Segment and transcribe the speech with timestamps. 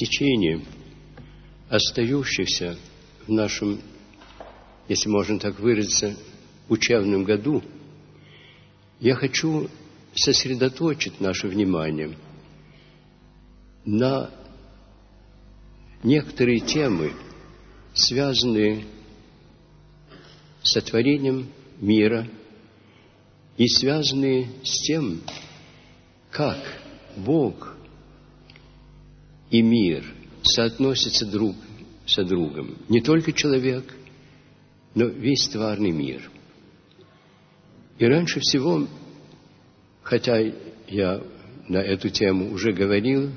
[0.00, 0.62] течение
[1.68, 2.78] остающихся
[3.26, 3.80] в нашем,
[4.88, 6.16] если можно так выразиться,
[6.70, 7.62] учебном году,
[8.98, 9.68] я хочу
[10.14, 12.16] сосредоточить наше внимание
[13.84, 14.30] на
[16.02, 17.12] некоторые темы,
[17.92, 18.86] связанные
[20.62, 22.26] с сотворением мира
[23.58, 25.20] и связанные с тем,
[26.30, 26.58] как
[27.16, 27.76] Бог
[29.50, 30.04] и мир
[30.42, 31.56] соотносятся друг
[32.06, 32.76] со другом.
[32.88, 33.84] Не только человек,
[34.94, 36.30] но весь тварный мир.
[37.98, 38.86] И раньше всего,
[40.02, 40.38] хотя
[40.88, 41.22] я
[41.68, 43.30] на эту тему уже говорил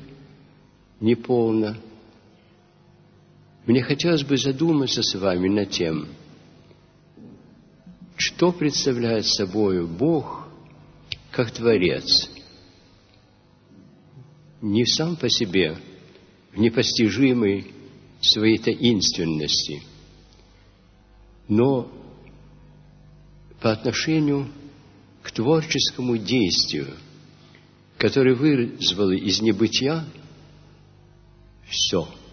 [0.99, 1.77] неполно,
[3.65, 6.07] мне хотелось бы задуматься с вами над тем,
[8.17, 10.47] что представляет собой Бог
[11.31, 12.29] как Творец.
[14.61, 15.77] Не сам по себе,
[16.53, 17.71] в непостижимой
[18.21, 19.83] своей таинственности,
[21.47, 21.91] но
[23.59, 24.47] по отношению
[25.21, 26.87] к творческому действию,
[27.97, 30.05] которое вызвало из небытия
[31.69, 32.07] все–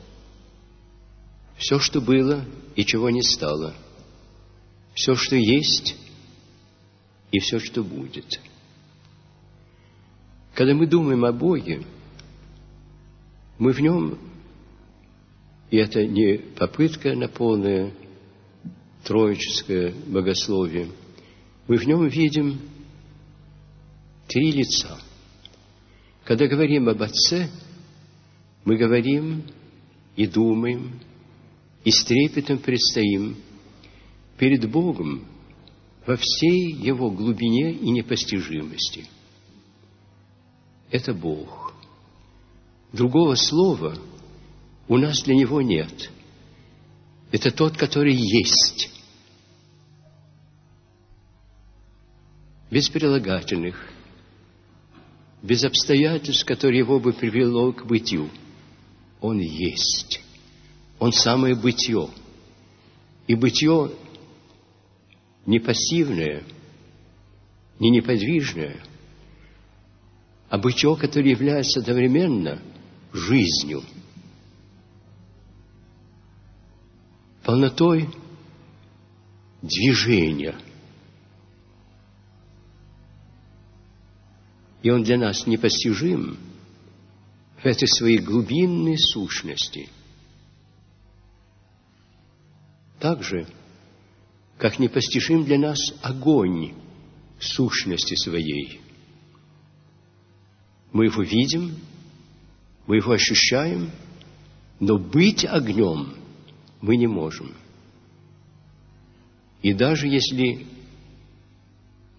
[1.60, 3.74] все, что было и чего не стало,
[4.94, 5.94] все, что есть
[7.30, 8.40] и все, что будет.
[10.54, 11.84] Когда мы думаем о Боге,
[13.60, 14.18] мы в нем,
[15.70, 17.92] и это не попытка на полное
[19.04, 20.88] троическое богословие,
[21.68, 22.58] мы в нем видим
[24.26, 24.98] три лица.
[26.24, 27.50] Когда говорим об Отце,
[28.64, 29.44] мы говорим
[30.16, 30.98] и думаем
[31.84, 33.36] и с трепетом предстоим
[34.38, 35.26] перед Богом
[36.06, 39.06] во всей Его глубине и непостижимости.
[40.90, 41.59] Это Бог.
[42.92, 43.96] Другого слова
[44.88, 46.10] у нас для Него нет.
[47.30, 48.90] Это тот, который есть.
[52.70, 53.76] Без прилагательных,
[55.42, 58.30] без обстоятельств, которые Его бы привело к бытию.
[59.20, 60.20] Он есть.
[60.98, 62.08] Он самое бытие.
[63.26, 63.92] И бытие
[65.46, 66.42] не пассивное,
[67.78, 68.76] не неподвижное,
[70.48, 72.60] а бытие, которое является одновременно
[73.12, 73.82] жизнью,
[77.44, 78.08] полнотой
[79.62, 80.56] движения.
[84.82, 86.38] И он для нас непостижим
[87.62, 89.88] в этой своей глубинной сущности–
[93.00, 93.46] так же,
[94.58, 96.74] как непостижим для нас огонь
[97.40, 98.80] сущности своей.
[100.92, 101.76] Мы его видим,
[102.86, 103.90] мы его ощущаем,
[104.78, 106.14] но быть огнем
[106.80, 107.54] мы не можем.
[109.62, 110.66] И даже если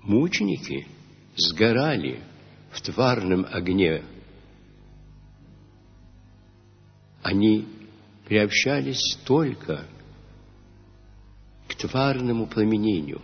[0.02, 0.88] мученики
[1.36, 2.22] сгорали
[2.72, 4.04] в тварном огне,
[7.24, 7.68] они
[8.26, 9.86] приобщались только
[11.68, 13.22] к тварному пламенению.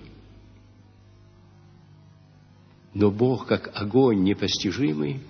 [2.94, 5.22] Но Бог, как огонь непостижимый,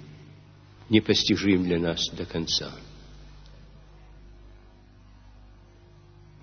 [0.89, 2.71] непостижим для нас до конца.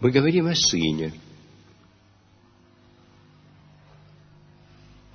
[0.00, 1.15] Мы говорим о Сыне.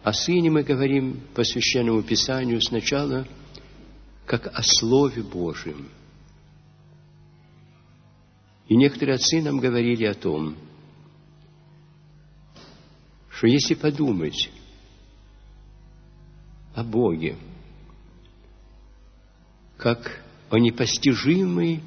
[0.04, 3.28] О Сыне мы говорим по Священному Писанию сначала
[4.26, 5.90] как о Слове Божьем.
[8.68, 10.56] И некоторые отцы нам говорили о том,
[13.30, 14.50] что если подумать
[16.76, 17.36] о Боге,
[19.80, 21.82] как о непостижимой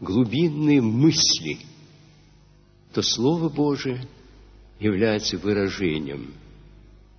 [0.00, 1.60] глубинной мысли,
[2.92, 4.04] то Слово Божие
[4.80, 6.34] является выражением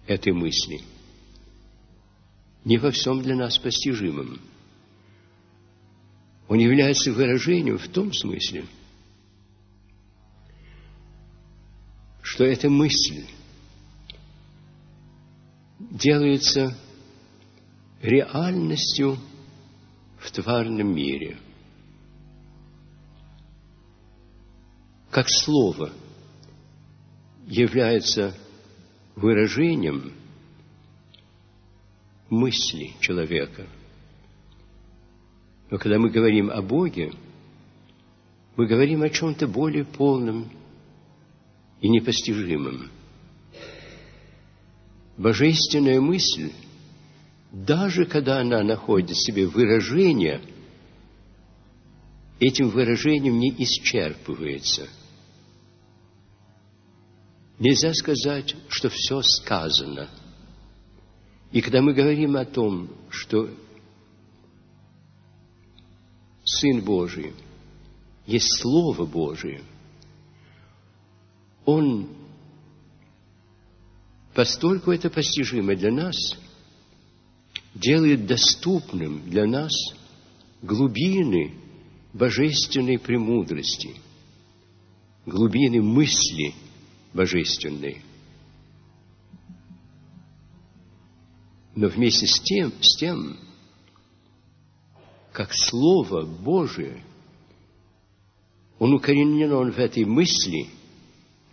[0.06, 0.82] этой мысли.
[2.66, 4.42] Не во всем для нас постижимым.
[6.50, 8.66] Он является выражением в том смысле,
[12.22, 13.24] что эта мысль
[15.80, 16.78] делается
[18.02, 19.18] реальностью
[20.24, 21.38] в тварном мире.
[25.12, 25.92] Как слово
[27.46, 28.36] является
[29.16, 30.14] выражением
[32.30, 33.68] мысли человека.
[35.70, 37.12] Но когда мы говорим о Боге,
[38.56, 40.50] мы говорим о чем-то более полном
[41.82, 42.90] и непостижимом–
[45.18, 46.52] божественная мысль,
[47.54, 50.42] даже когда она находит в себе выражение
[52.40, 54.90] этим выражением не исчерпывается.
[57.60, 60.10] Нельзя сказать, что все сказано.
[61.52, 63.48] И когда мы говорим о том, что
[66.44, 67.34] Сын Божий
[68.26, 69.62] есть Слово Божие,
[71.66, 72.10] Он
[74.34, 76.16] постольку это постижимо для нас,
[77.76, 79.72] делает доступным для нас
[80.62, 81.54] глубины
[82.14, 83.96] божественной премудрости,
[85.26, 86.54] глубины мысли
[87.14, 88.02] божественной.
[91.76, 93.38] Но вместе с тем, с тем
[95.32, 97.04] как Слово Божие,
[98.78, 100.68] он укоренен он в этой мысли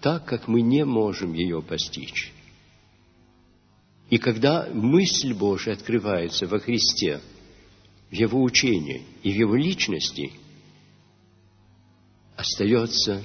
[0.03, 2.33] так, как мы не можем ее постичь.
[4.11, 7.21] И когда мысль Божия открывается во Христе,
[8.11, 10.33] в Его учении и в Его личности,
[12.37, 13.23] остается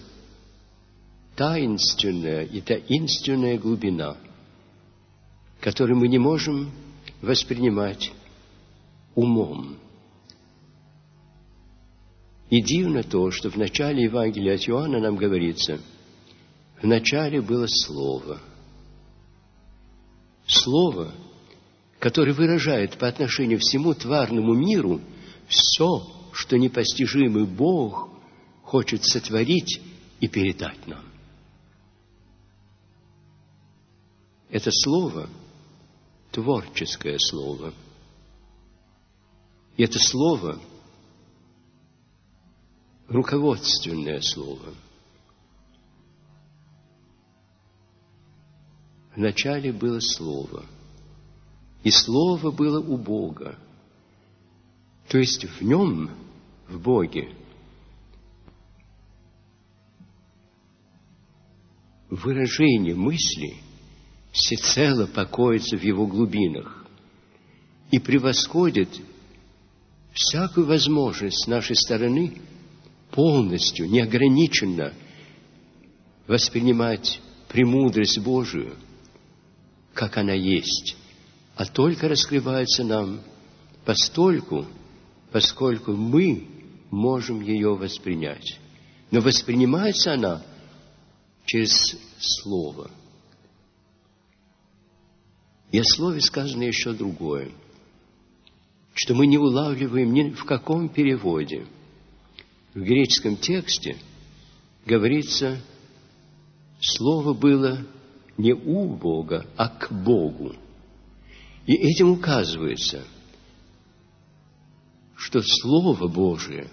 [1.35, 4.15] таинственная и таинственная глубина,
[5.59, 6.71] которую мы не можем
[7.19, 8.11] воспринимать
[9.15, 9.77] умом.
[12.51, 15.81] И дивно то, что в начале Евангелия от Иоанна нам говорится,
[16.79, 18.39] в начале было Слово–
[20.47, 21.13] Слово,
[21.99, 25.01] которое выражает по отношению всему тварному миру
[25.47, 26.01] все,
[26.33, 28.09] что непостижимый Бог
[28.63, 29.81] хочет сотворить
[30.19, 31.03] и передать нам.
[34.49, 35.29] Это слово–
[36.31, 37.73] творческое слово.
[39.77, 40.59] И это слово–
[43.07, 44.73] руководственное слово–
[49.15, 50.65] Вначале было Слово,
[51.83, 53.57] и Слово было у Бога.
[55.07, 56.09] То есть в Нем,
[56.67, 57.33] в Боге,
[62.09, 63.55] выражение мысли
[64.33, 66.85] всецело покоится в Его глубинах
[67.91, 68.89] и превосходит
[70.11, 72.33] всякую возможность с нашей стороны
[73.11, 74.93] полностью, неограниченно
[76.27, 78.75] воспринимать премудрость Божию–
[79.95, 80.97] как она есть,
[81.55, 83.21] а только раскрывается нам
[83.85, 84.67] постольку,
[85.31, 86.47] поскольку мы
[86.91, 88.59] можем ее воспринять.
[89.09, 90.43] Но воспринимается она
[91.45, 91.71] через
[92.19, 92.91] Слово.
[95.71, 97.51] И о Слове сказано еще другое,
[98.93, 101.65] что мы не улавливаем ни в каком переводе.
[102.73, 103.97] В греческом тексте
[104.85, 105.61] говорится,
[106.81, 107.85] Слово было
[108.37, 110.55] не у Бога, а к Богу.
[111.65, 113.03] И этим указывается,
[115.15, 116.67] что Слово Божие,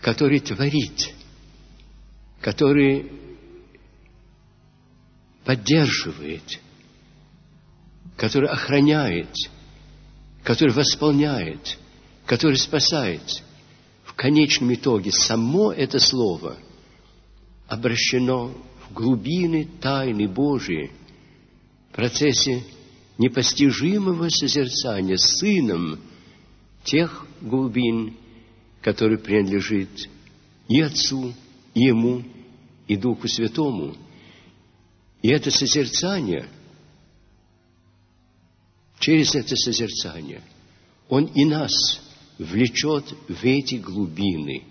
[0.00, 1.14] которое творит,
[2.40, 3.06] которое
[5.44, 6.60] поддерживает,
[8.16, 9.32] которое охраняет,
[10.42, 11.78] которое восполняет,
[12.24, 13.42] которое спасает,
[14.04, 16.56] в конечном итоге само это Слово
[17.68, 18.52] обращено
[18.88, 20.90] в глубины тайны Божией,
[21.90, 22.62] в процессе
[23.18, 25.98] непостижимого созерцания Сыном
[26.84, 28.16] тех глубин,
[28.82, 30.08] которые принадлежит
[30.68, 31.32] и Отцу,
[31.74, 32.22] и Ему,
[32.86, 33.96] и Духу Святому.
[35.22, 36.48] И это созерцание,
[39.00, 40.42] через это созерцание,
[41.08, 42.00] Он и нас
[42.38, 44.64] влечет в эти глубины.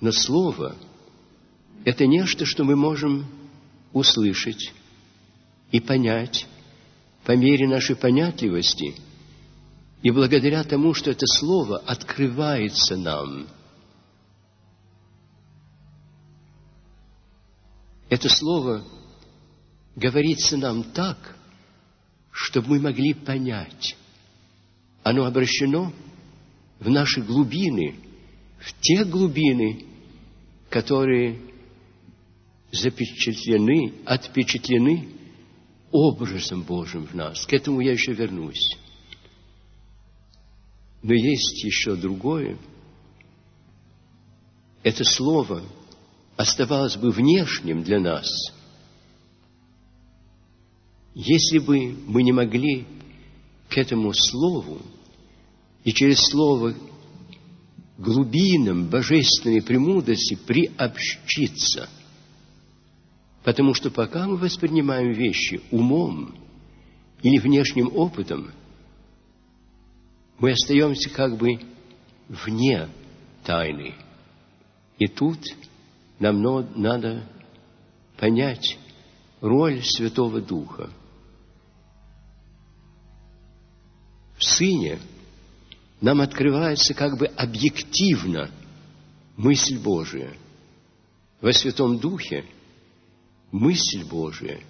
[0.00, 0.76] Но Слово–
[1.84, 3.26] это нечто, что мы можем
[3.92, 4.72] услышать
[5.70, 6.46] и понять
[7.24, 8.94] по мере нашей понятливости
[10.02, 13.46] и благодаря тому, что это слово открывается нам.
[18.08, 18.84] Это слово
[19.94, 21.36] говорится нам так,
[22.30, 23.96] чтобы мы могли понять.
[25.02, 25.92] Оно обращено
[26.78, 27.94] в наши глубины,
[28.58, 29.84] в те глубины,
[30.70, 31.49] которые
[32.72, 35.08] запечатлены, отпечатлены
[35.90, 37.44] образом Божьим в нас.
[37.46, 38.76] К этому я еще вернусь.
[41.02, 42.58] Но есть еще другое.
[44.82, 45.62] Это слово
[46.36, 48.26] оставалось бы внешним для нас,
[51.14, 52.86] если бы мы не могли
[53.68, 54.80] к этому слову
[55.84, 56.74] и через слово
[57.98, 61.88] глубинам божественной премудрости приобщиться–
[63.42, 66.34] Потому что пока мы воспринимаем вещи умом
[67.22, 68.50] или внешним опытом,
[70.38, 71.58] мы остаемся как бы
[72.28, 72.88] вне
[73.44, 73.94] тайны.
[74.98, 75.38] И тут
[76.18, 77.26] нам надо
[78.18, 78.78] понять
[79.40, 80.90] роль Святого Духа.
[84.36, 84.98] В Сыне
[86.00, 88.50] нам открывается как бы объективно
[89.36, 90.32] мысль Божия.
[91.40, 92.44] Во Святом Духе
[93.50, 94.60] мысль Божия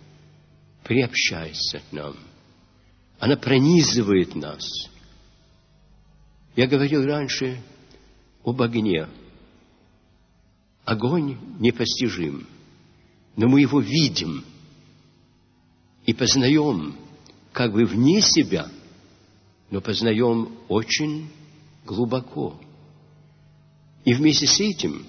[0.85, 2.17] приобщается к нам.
[3.19, 4.65] Она пронизывает нас.
[6.57, 7.63] Я говорил раньше
[8.45, 9.09] об огне.
[10.85, 12.47] Огонь непостижим,
[13.37, 14.45] но мы его видим
[16.07, 16.97] и познаем
[17.53, 18.69] как бы вне себя,
[19.71, 21.29] но познаем очень
[21.85, 22.59] глубоко.
[24.05, 25.07] И вместе с этим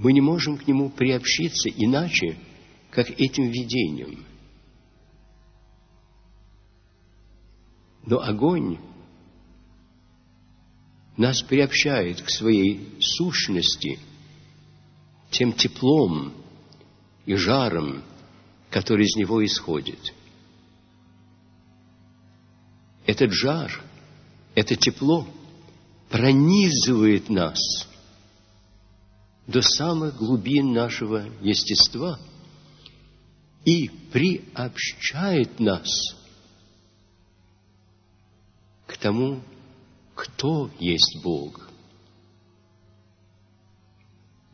[0.00, 2.38] мы не можем к нему приобщиться иначе,
[2.90, 4.24] как этим видением.
[8.06, 8.78] Но огонь
[11.18, 13.98] нас приобщает к своей сущности
[15.30, 16.32] тем теплом
[17.26, 18.02] и жаром,
[18.70, 20.14] который из него исходит.
[23.04, 23.84] Этот жар,
[24.54, 25.26] это тепло
[26.08, 27.89] пронизывает нас
[29.50, 32.20] до самых глубин нашего естества
[33.64, 35.88] и приобщает нас
[38.86, 39.42] к тому,
[40.14, 41.68] кто есть Бог.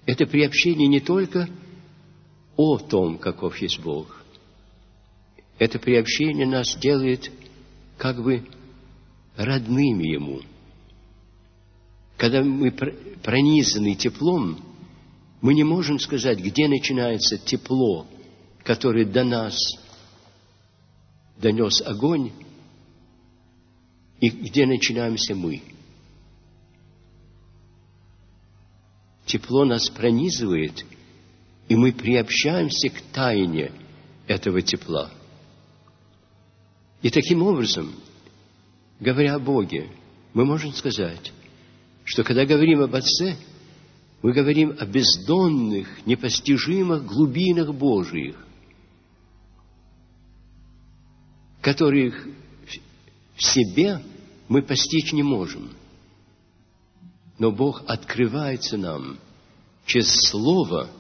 [0.07, 1.47] Это приобщение не только
[2.57, 4.25] о том, каков есть Бог.
[5.59, 7.31] Это приобщение нас делает
[7.99, 8.49] как бы
[9.37, 10.41] родными Ему.
[12.17, 14.66] Когда мы пронизаны теплом,
[15.47, 18.05] мы не можем сказать, где начинается тепло,
[18.65, 19.57] которое до нас
[21.37, 22.33] донес огонь,
[24.19, 25.63] и где начинаемся мы?
[29.25, 30.85] Тепло нас пронизывает,
[31.69, 33.71] и мы приобщаемся к тайне
[34.27, 35.13] этого тепла.
[37.03, 37.95] И таким образом,
[38.99, 39.93] говоря о Боге,
[40.35, 41.33] мы можем сказать,
[42.03, 43.37] что когда говорим об Отце,
[44.27, 48.35] мы говорим о бездонных, непостижимых глубинах Божиих,
[51.61, 52.27] которых
[53.37, 54.03] в себе
[54.49, 55.71] мы постичь не можем.
[57.39, 59.17] Но Бог открывается нам
[59.85, 60.91] через Слово,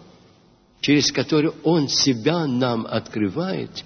[0.80, 3.84] через которое Он себя нам открывает,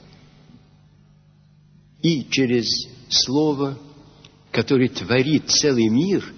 [2.03, 2.67] и через
[3.09, 3.79] Слово,
[4.53, 6.31] которое творит целый мир,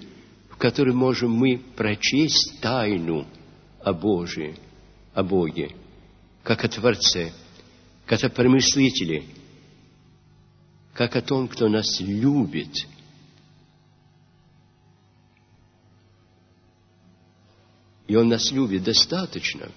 [0.63, 3.27] в котором можем мы прочесть тайну
[3.81, 4.57] о Божии,
[5.13, 5.75] о Боге,
[6.41, 7.33] как о Творце,
[8.05, 9.25] как о промыслителе–
[10.93, 12.87] как о том, кто нас любит.
[18.07, 19.69] И Он нас любит достаточно,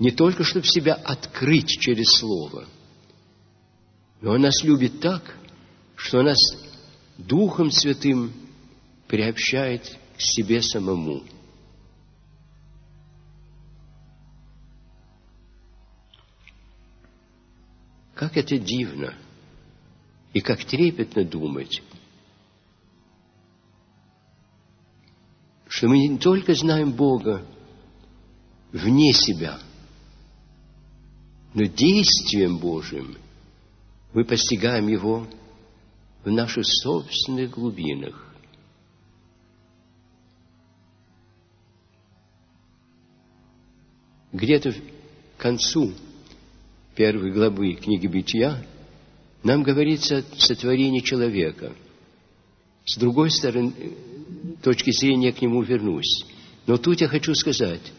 [0.00, 2.66] не только чтобы себя открыть через Слово,
[4.22, 5.36] но Он нас любит так,
[5.94, 6.38] что нас
[7.16, 8.47] Духом Святым
[9.08, 11.24] приобщает к себе самому.
[18.14, 19.14] Как это дивно–
[20.32, 21.82] и как трепетно думать,
[25.68, 27.44] что мы не только знаем Бога
[28.72, 29.58] вне себя,
[31.54, 33.16] но действием Божьим
[34.12, 35.26] мы постигаем Его
[36.24, 38.27] в наших собственных глубинах.
[44.38, 45.92] Где-то к концу
[46.94, 48.64] первой главы книги Бытия–
[49.42, 51.72] нам говорится о сотворении человека.
[52.84, 53.72] С другой стороны,
[54.62, 56.24] точки зрения к нему вернусь.
[56.66, 57.92] Но тут я хочу сказать,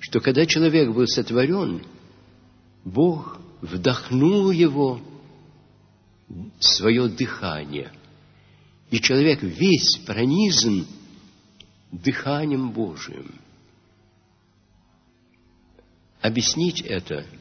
[0.00, 1.82] что когда человек был сотворен,
[2.84, 5.00] Бог вдохнул его
[6.60, 7.90] свое дыхание.
[8.90, 10.86] И человек весь пронизан
[11.90, 13.40] дыханием Божиим.
[16.24, 17.26] Объяснить это–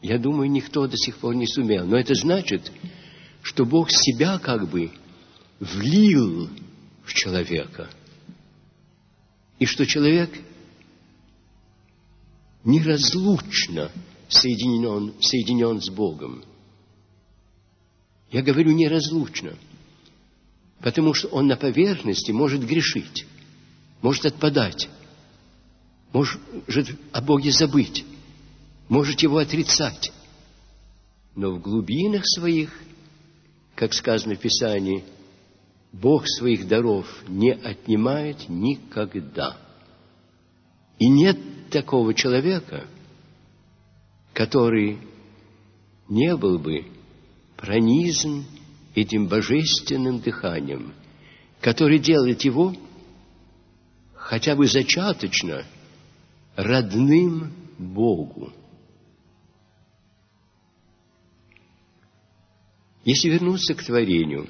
[0.00, 1.86] я думаю, никто до сих пор не сумел.
[1.86, 2.70] Но это значит,
[3.42, 4.92] что Бог себя как бы
[5.58, 6.48] влил
[7.04, 7.90] в человека.
[9.58, 10.30] И что человек
[12.64, 13.90] неразлучно
[14.28, 16.44] соединен, соединен с Богом.
[18.30, 19.54] Я говорю неразлучно,
[20.80, 23.26] потому что он на поверхности может грешить,
[24.00, 24.88] может отпадать,
[26.12, 26.40] может
[27.12, 28.04] о Боге забыть
[28.88, 30.12] может его отрицать.
[31.34, 32.72] Но в глубинах своих,
[33.74, 35.04] как сказано в Писании,
[35.92, 39.56] Бог своих даров не отнимает никогда.
[40.98, 41.38] И нет
[41.70, 42.86] такого человека,
[44.32, 44.98] который
[46.08, 46.86] не был бы
[47.56, 48.44] пронизан
[48.94, 50.92] этим божественным дыханием,
[51.60, 52.74] который делает его
[54.14, 55.64] хотя бы зачаточно
[56.58, 58.52] родным Богу.
[63.04, 64.48] Если вернуться к творению,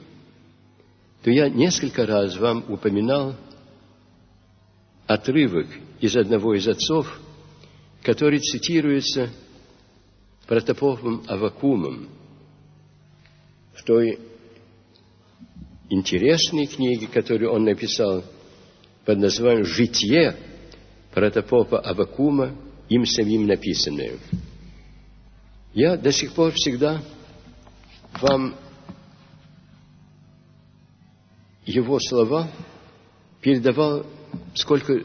[1.22, 3.36] то я несколько раз вам упоминал
[5.06, 5.66] отрывок
[6.00, 7.20] из одного из отцов,
[8.02, 9.28] который цитируется
[10.46, 12.08] протопопом Авакумом
[13.74, 14.18] в той
[15.90, 18.24] интересной книге, которую он написал
[19.04, 20.38] под названием «Житие
[21.12, 22.54] протопопа Авакума,
[22.88, 24.12] им самим написанное».
[25.74, 27.02] Я до сих пор всегда
[28.20, 28.54] вам
[31.66, 32.50] его слова
[33.40, 34.06] передавал,
[34.54, 35.04] сколько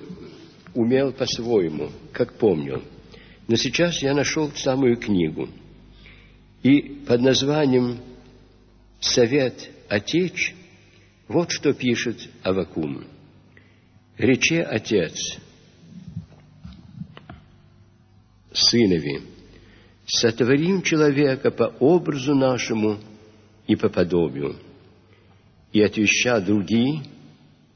[0.73, 2.81] умел по-своему, как помнил.
[3.47, 5.49] Но сейчас я нашел самую книгу.
[6.63, 7.99] И под названием
[9.01, 10.55] «Совет Отеч»
[11.27, 13.03] вот что пишет Авакум.
[14.17, 15.37] «Рече Отец,
[18.53, 19.21] сынови,
[20.05, 22.99] сотворим человека по образу нашему
[23.67, 24.55] и по подобию,
[25.71, 27.03] и отвеща другие,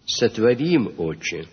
[0.05, 1.47] сотворим, Отче,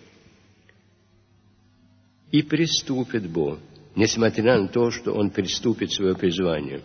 [2.31, 3.59] и приступит Бог,
[3.95, 6.81] несмотря на то, что Он приступит свое призвание.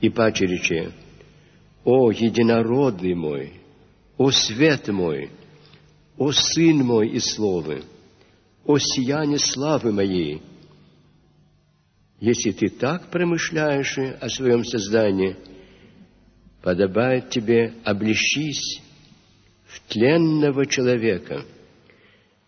[0.00, 0.92] И паче рече,
[1.84, 3.54] «О, единородный мой,
[4.16, 5.30] о, свет мой,
[6.16, 7.82] о, сын мой и словы,
[8.64, 10.42] о, сияние славы моей,
[12.20, 15.36] если ты так промышляешь о своем создании,
[16.62, 18.82] подобает тебе облещись
[19.66, 21.44] в тленного человека,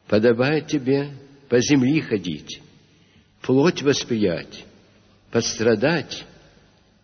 [0.09, 1.11] подобает тебе
[1.49, 2.61] по земле ходить,
[3.43, 4.65] плоть восприять,
[5.30, 6.25] пострадать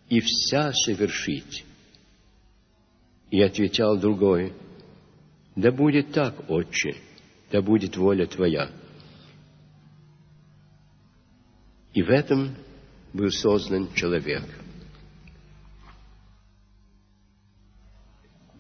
[0.09, 1.65] и вся совершить.
[3.31, 4.53] И отвечал другой,
[5.55, 6.97] да будет так, Отче,
[7.51, 8.71] да будет воля Твоя.
[11.97, 12.55] И в этом
[13.15, 14.45] был создан человек.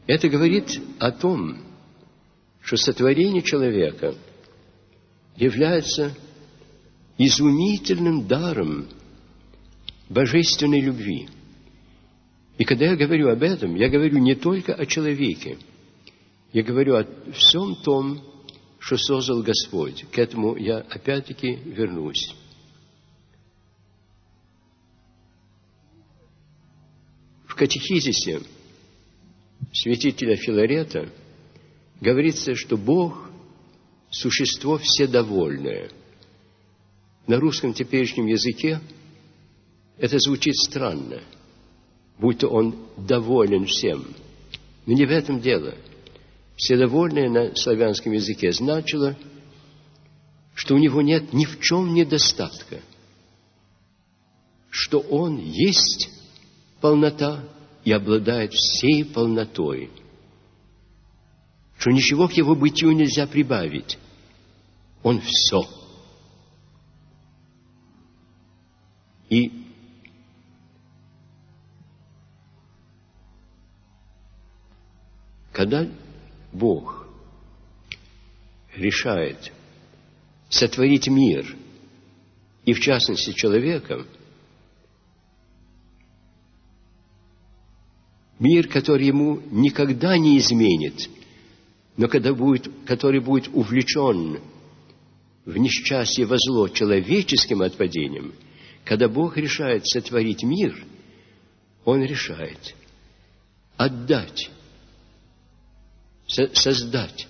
[0.06, 1.58] Это говорит о том,
[2.62, 4.14] что сотворение человека
[5.36, 6.16] является
[7.18, 8.88] изумительным даром
[10.08, 11.28] божественной любви.
[12.56, 15.58] И когда я говорю об этом, я говорю не только о человеке,
[16.54, 18.18] я говорю о всем том,
[18.78, 20.06] что создал Господь.
[20.10, 22.34] К этому я опять-таки вернусь.
[27.56, 28.42] Катехизисе
[29.72, 31.08] святителя Филарета
[32.00, 33.30] говорится, что Бог–
[34.10, 35.90] существо вседовольное.
[37.26, 38.80] На русском теперешнем языке
[39.98, 41.20] это звучит странно,
[42.18, 44.06] будто он доволен всем.
[44.86, 45.74] Но не в этом дело.
[46.56, 49.16] Вседовольное на славянском языке значило,
[50.54, 52.80] что у него нет ни в чем недостатка,
[54.70, 56.10] что он есть
[56.80, 57.42] полнота
[57.84, 59.90] и обладает всей полнотой,
[61.78, 63.98] что ничего к его бытию нельзя прибавить.
[65.02, 65.62] Он все.
[69.28, 69.52] И
[75.52, 75.86] когда
[76.52, 77.06] Бог
[78.74, 79.52] решает
[80.48, 81.56] сотворить мир,
[82.64, 84.04] и в частности человека–
[88.38, 91.08] Мир, который ему никогда не изменит,
[91.96, 94.40] но когда будет, который будет увлечен
[95.46, 98.34] в несчастье во зло человеческим отпадением,
[98.84, 100.84] когда Бог решает сотворить мир,
[101.84, 102.74] Он решает
[103.76, 104.50] отдать,
[106.26, 107.26] создать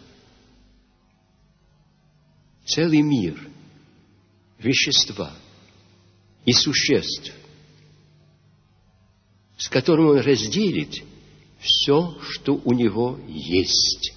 [2.64, 3.38] целый мир
[4.58, 5.32] вещества
[6.44, 7.32] и существ–
[9.56, 11.02] с которым он разделит
[11.60, 14.12] все, что у него есть.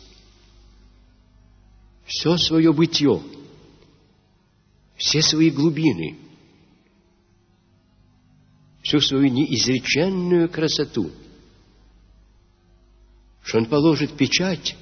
[2.05, 3.21] Все свое бытие,
[4.97, 6.17] все свои глубины,
[8.81, 11.11] всю свою неизреченную красоту,
[13.43, 14.75] что он положит печать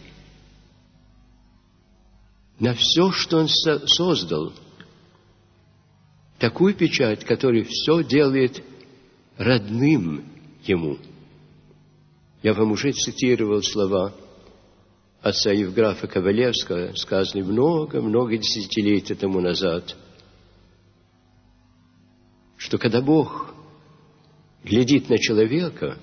[2.60, 4.54] на все, что он создал,
[6.40, 8.64] такую печать, которая все делает
[9.38, 10.37] родным
[10.68, 10.98] ему.
[12.44, 14.14] Я вам уже цитировал слова
[15.22, 19.96] отца Евграфа Ковалевского, сказанный много-много десятилетий тому назад,
[22.58, 23.54] что когда Бог
[24.64, 25.98] глядит на человека,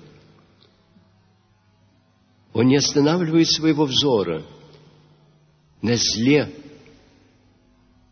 [2.53, 4.43] Он не останавливает своего взора
[5.81, 6.53] на зле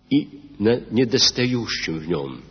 [0.09, 2.41] и на недостающем в нем,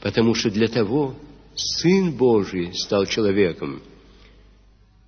[0.00, 1.14] потому что для того
[1.58, 3.82] Сын Божий стал человеком,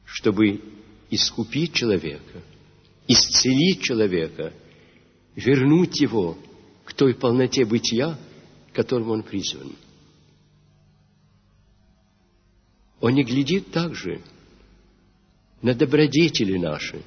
[0.04, 0.60] чтобы
[1.08, 2.42] искупить человека,
[3.06, 4.52] исцелить человека,
[5.36, 6.36] вернуть его
[6.84, 8.18] к той полноте бытия,
[8.72, 9.76] к которому он призван.
[13.00, 14.20] Он не глядит также
[15.62, 17.00] на добродетели наши,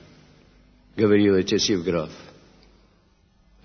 [0.95, 2.11] говорил отец Евграф,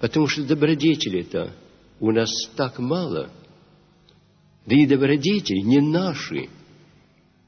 [0.01, 1.55] потому что добродетели-то
[2.01, 3.31] у нас так мало,
[4.69, 6.49] да и добродетели не наши,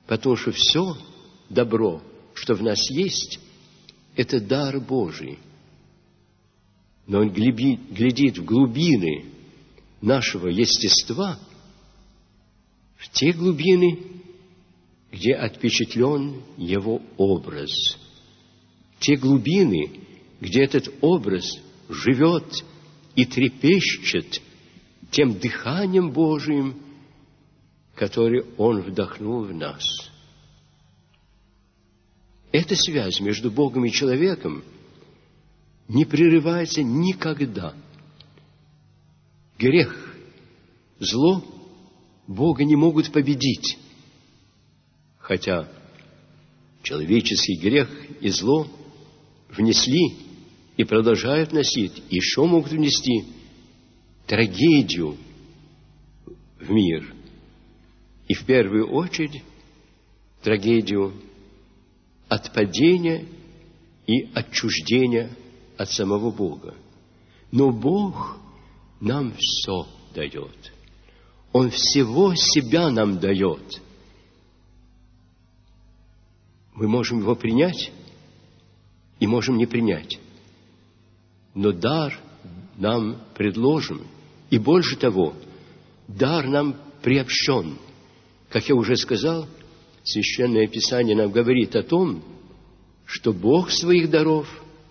[0.07, 0.97] потому что все
[1.49, 2.03] добро–
[2.41, 3.39] что в нас есть,
[4.17, 5.39] это дар Божий.
[7.07, 9.27] Но Он глядит в глубины
[10.01, 11.39] нашего естества,
[12.97, 13.99] в те глубины,
[15.13, 17.71] где отпечатлен Его образ,
[19.01, 20.01] те глубины,
[20.41, 21.45] где этот образ
[21.89, 22.65] живет
[23.17, 24.41] и трепещет
[25.11, 26.77] тем дыханием Божиим,
[28.01, 29.85] который Он вдохнул в нас–
[32.53, 34.65] эта связь между Богом и человеком
[35.87, 37.75] не прерывается никогда.
[39.59, 40.17] Грех,
[40.99, 41.45] зло
[42.27, 43.79] Бога не могут победить.
[45.19, 45.69] Хотя
[46.83, 47.89] человеческий грех
[48.21, 48.67] и зло
[49.51, 50.17] внесли
[50.77, 53.27] и продолжают носить, и еще могут внести
[54.27, 55.17] трагедию
[56.59, 57.15] в мир.
[58.31, 59.43] И в первую очередь
[60.41, 61.13] трагедию
[62.29, 63.27] от падения
[64.07, 65.37] и отчуждения
[65.77, 66.77] от самого Бога.
[67.51, 68.39] Но Бог
[69.01, 70.73] нам все дает.
[71.53, 73.83] Он всего себя нам дает.
[76.75, 77.91] Мы можем его принять
[79.19, 80.21] и можем не принять.
[81.55, 82.17] Но дар
[82.77, 84.07] нам предложен.
[84.51, 85.35] И больше того,
[86.07, 87.77] дар нам приобщен.
[88.51, 89.47] Как я уже сказал,
[90.03, 92.23] Священное Писание нам говорит о том,
[93.07, 94.49] что Бог своих даров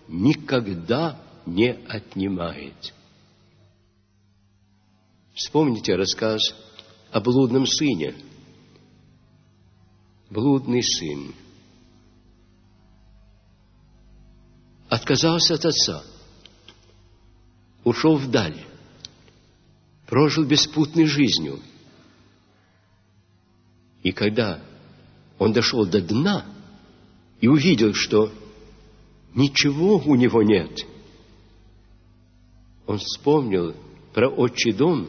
[0.08, 2.94] никогда не отнимает.
[5.34, 6.40] Вспомните рассказ
[7.10, 8.14] о блудном сыне.
[10.30, 11.34] Блудный сын
[14.88, 16.04] отказался от отца,
[17.84, 18.64] ушел вдаль,
[20.06, 21.58] прожил беспутной жизнью.
[24.02, 24.62] И когда
[25.38, 26.46] он дошел до дна
[27.40, 28.32] и увидел, что
[29.34, 30.86] ничего у него нет.
[32.86, 33.74] Он вспомнил
[34.12, 35.08] про отчий дом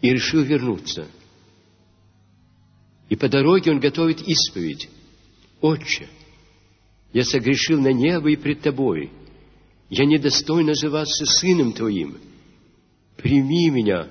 [0.00, 1.06] и решил вернуться.
[3.08, 4.88] И по дороге он готовит исповедь.
[5.60, 6.08] «Отче,
[7.12, 9.12] я согрешил на небо и пред тобой.
[9.90, 12.18] Я недостоин называться сыном твоим.
[13.16, 14.08] Прими меня,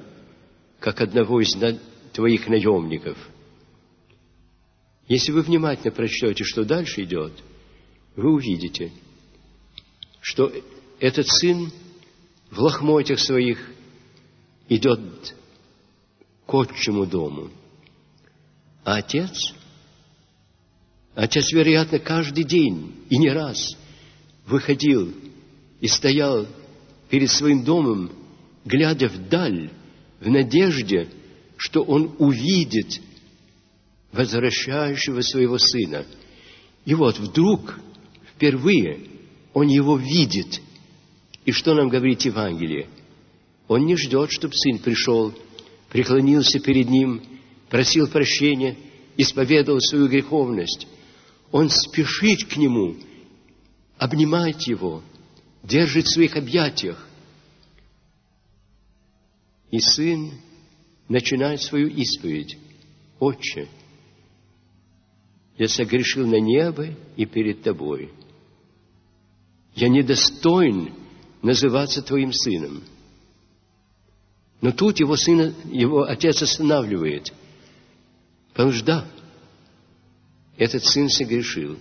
[0.80, 1.54] как одного из
[2.14, 3.31] твоих наемников».
[5.12, 7.34] Если вы внимательно прочтете, что дальше идет,
[8.16, 8.94] вы увидите,
[10.22, 10.50] что
[11.02, 11.70] этот сын
[12.50, 13.60] в лохмотьях своих
[14.70, 15.36] идет
[16.46, 17.50] к отчему дому.
[18.86, 19.54] А отец,
[21.14, 23.76] отец, вероятно, каждый день и не раз
[24.46, 25.14] выходил
[25.82, 26.48] и стоял
[27.10, 28.14] перед своим домом,
[28.64, 29.72] глядя вдаль,
[30.22, 31.10] в надежде,
[31.58, 33.02] что он увидит
[34.12, 36.06] возвращающего своего сына.
[36.86, 37.80] И вот вдруг,
[38.34, 39.00] впервые,
[39.54, 40.62] он его видит.
[41.46, 42.88] И что нам говорит Евангелие?
[43.68, 45.34] Он не ждет, чтобы сын пришел,
[45.90, 47.22] преклонился перед ним,
[47.70, 48.76] просил прощения,
[49.18, 50.88] исповедовал свою греховность.
[51.52, 52.96] Он спешит к нему,
[53.98, 55.04] обнимает его,
[55.64, 57.08] держит в своих объятиях.
[59.70, 60.32] И сын
[61.08, 62.58] начинает свою исповедь.
[63.20, 63.68] Отче,
[65.58, 68.12] я согрешил на небо и перед тобой.
[69.76, 70.94] Я недостоин
[71.42, 72.84] называться твоим сыном.
[74.62, 77.34] Но тут его сына, его отец останавливает.
[78.50, 79.08] Потому что да,
[80.58, 81.78] этот сын согрешил.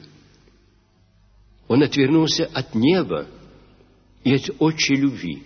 [1.68, 3.26] Он отвернулся от неба
[4.24, 5.42] и от отчей любви.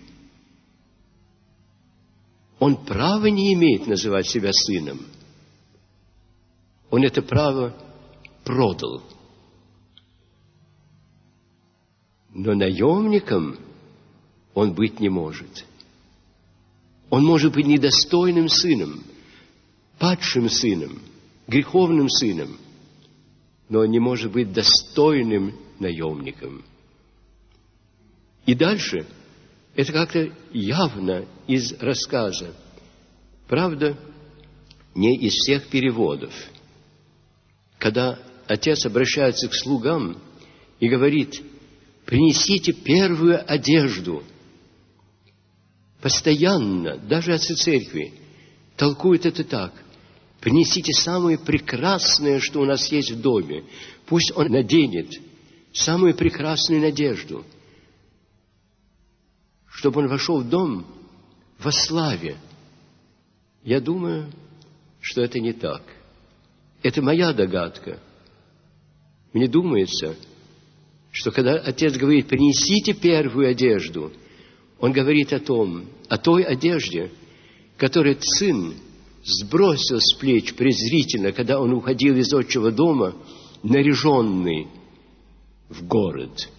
[2.59, 5.05] Он права не имеет называть себя сыном.
[6.89, 7.75] Он это право
[8.45, 9.01] продал.
[12.33, 13.57] Но наемником
[14.53, 15.65] он быть не может.
[17.09, 19.03] Он может быть недостойным сыном,
[19.99, 20.99] падшим сыном,
[21.47, 22.57] греховным сыном,
[23.67, 26.63] но он не может быть достойным наемником.
[28.45, 29.05] И дальше
[29.75, 32.53] это как-то явно из рассказа.
[33.47, 33.97] Правда,
[34.93, 36.33] не из всех переводов.
[37.77, 40.17] Когда отец обращается к слугам
[40.79, 41.41] и говорит,
[42.05, 44.23] принесите первую одежду.
[46.01, 48.13] Постоянно, даже отцы церкви,
[48.77, 49.73] толкуют это так.
[50.39, 53.63] Принесите самое прекрасное, что у нас есть в доме.
[54.05, 55.09] Пусть он наденет
[55.73, 57.43] самую прекрасную надежду,
[59.67, 60.85] чтобы он вошел в дом
[61.57, 62.37] во славе.
[63.63, 64.31] Я думаю,
[65.01, 65.81] что это не так.
[66.83, 67.99] Это моя догадка.
[69.35, 70.15] Мне думается,
[71.11, 74.13] что когда отец говорит, принесите первую одежду,
[74.79, 77.11] он говорит о том, о той одежде,
[77.75, 78.75] которую сын
[79.25, 83.13] сбросил с плеч презрительно, когда он уходил из отчего дома,
[83.61, 84.67] наряженный
[85.67, 86.49] в город.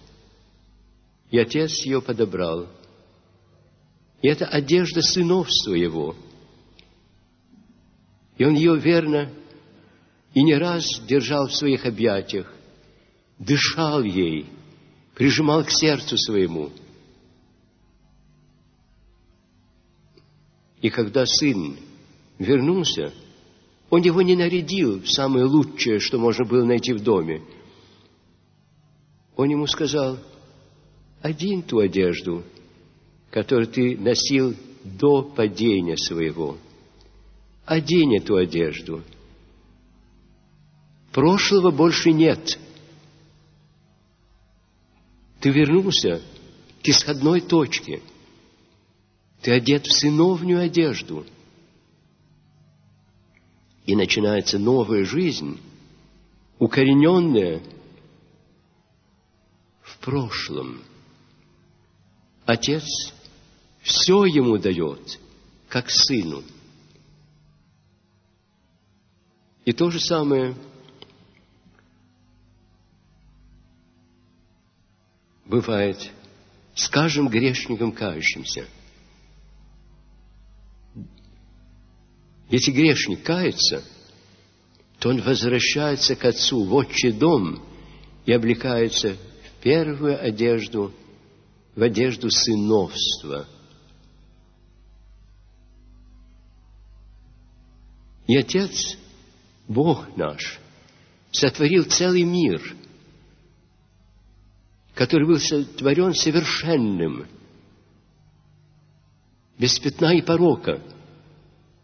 [1.31, 2.67] И отец ее подобрал.
[4.21, 6.15] И это одежда сыновства его–
[8.37, 9.31] и он ее верно
[10.35, 12.53] и не раз держал в своих объятиях,
[13.39, 14.45] дышал ей,
[15.15, 16.71] прижимал к сердцу своему.
[20.81, 21.77] И когда сын
[22.39, 23.13] вернулся,
[23.89, 27.41] он его не нарядил в самое лучшее, что можно было найти в доме.
[29.35, 30.17] Он ему сказал,
[31.21, 32.43] один ту одежду,
[33.31, 36.57] которую ты носил до падения своего–
[37.67, 39.03] одень эту одежду.
[41.11, 42.57] Прошлого больше нет.
[45.39, 46.21] Ты вернулся
[46.83, 48.01] к исходной точке.
[49.41, 51.25] Ты одет в сыновнюю одежду.
[53.85, 55.59] И начинается новая жизнь,
[56.59, 57.61] укорененная
[59.81, 60.81] в прошлом.
[62.45, 62.83] Отец
[63.81, 65.19] все ему дает,
[65.69, 66.43] как сыну–
[69.67, 70.55] И то же самое
[75.47, 76.11] бывает
[76.75, 78.67] с каждым грешником кающимся.
[82.49, 83.83] Если грешник кается,
[84.99, 87.63] то он возвращается к Отцу в отчий дом
[88.25, 90.93] и облекается в первую одежду,
[91.75, 93.47] в одежду сыновства.
[98.27, 98.97] И Отец–
[99.67, 100.59] Бог наш
[101.31, 102.61] сотворил целый мир,
[104.97, 107.27] который был сотворен совершенным,
[109.59, 110.81] без пятна и порока,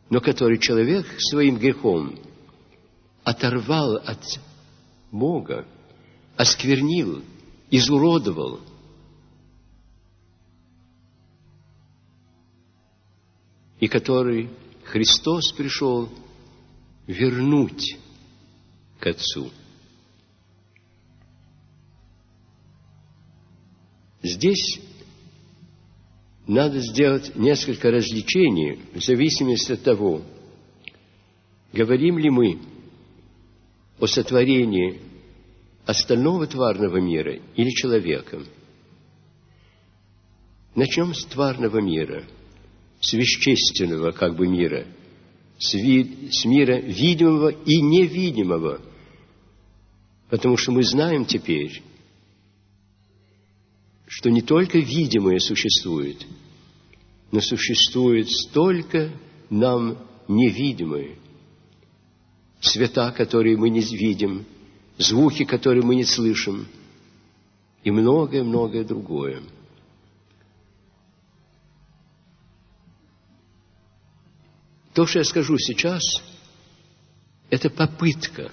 [0.09, 2.17] но который человек своим грехом
[3.23, 4.23] оторвал от
[5.11, 5.67] Бога,
[6.35, 7.23] осквернил,
[7.69, 8.61] изуродовал.
[13.79, 14.49] И который
[14.85, 16.09] Христос пришел–
[17.07, 17.97] вернуть
[18.99, 19.51] к Отцу.
[24.23, 24.79] Здесь
[26.47, 30.23] надо сделать несколько развлечений в зависимости от того,
[31.71, 32.59] говорим ли мы
[33.99, 35.01] о сотворении
[35.85, 38.41] остального тварного мира или человека.
[40.75, 42.23] Начнем с тварного мира,
[42.99, 44.87] с вещественного как бы мира–
[45.63, 48.81] с, ви, с мира видимого и невидимого.
[50.29, 51.81] Потому что мы знаем теперь,
[54.15, 56.23] что не только видимое существует,
[57.31, 59.11] но существует столько
[59.49, 59.97] нам
[60.27, 61.15] невидимое.
[62.61, 64.45] Цвета, которые мы не видим,
[64.99, 66.67] звуки, которые мы не слышим,
[67.83, 69.41] и многое-многое другое–
[74.93, 76.03] То, что я скажу сейчас,
[77.49, 78.51] это попытка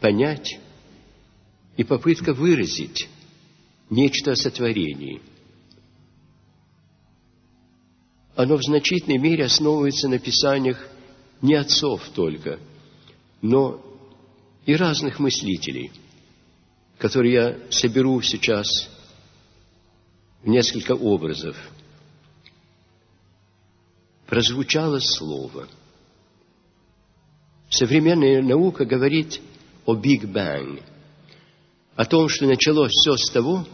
[0.00, 0.58] понять
[1.76, 3.10] и попытка выразить
[3.92, 5.22] нечто о сотворении.
[8.34, 10.88] Оно в значительной мере основывается на писаниях
[11.40, 12.58] не отцов только,
[13.40, 13.80] но
[14.64, 15.92] и разных мыслителей,
[16.98, 18.88] которые я соберу сейчас
[20.42, 21.56] в несколько образов–
[24.32, 25.68] прозвучало слово.
[27.68, 29.42] Современная наука говорит
[29.84, 30.82] о Биг Бang,
[31.96, 33.66] о том, что началось все с того,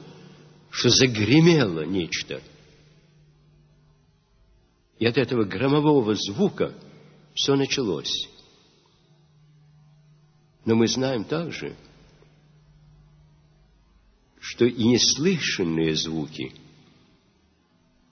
[0.70, 2.42] что загремело нечто.
[4.98, 6.74] И от этого громового звука
[7.35, 8.28] все началось.
[10.64, 11.76] Но мы знаем также,
[14.40, 16.52] что и неслышанные звуки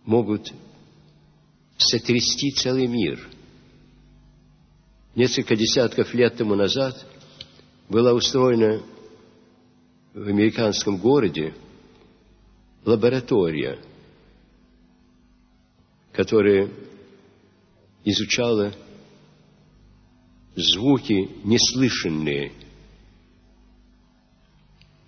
[0.05, 0.53] могут
[1.77, 3.29] сотрясти целый мир.
[5.15, 7.05] Несколько десятков лет тому назад
[7.89, 8.83] была устроена
[10.15, 11.55] в американском городе
[12.87, 13.79] лаборатория,
[16.13, 16.71] которая
[18.05, 18.73] изучала
[20.55, 22.53] звуки неслышанные.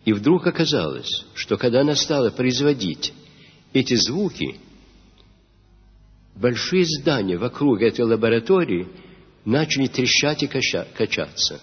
[0.05, 3.15] И вдруг оказалось, что когда она стала производить
[3.73, 4.59] эти звуки,
[6.35, 8.89] большие здания вокруг этой лаборатории
[9.45, 11.61] начали трещать и качаться.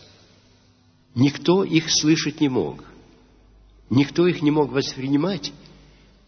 [1.13, 2.83] Никто их слышать не мог.
[3.89, 5.51] Никто их не мог воспринимать,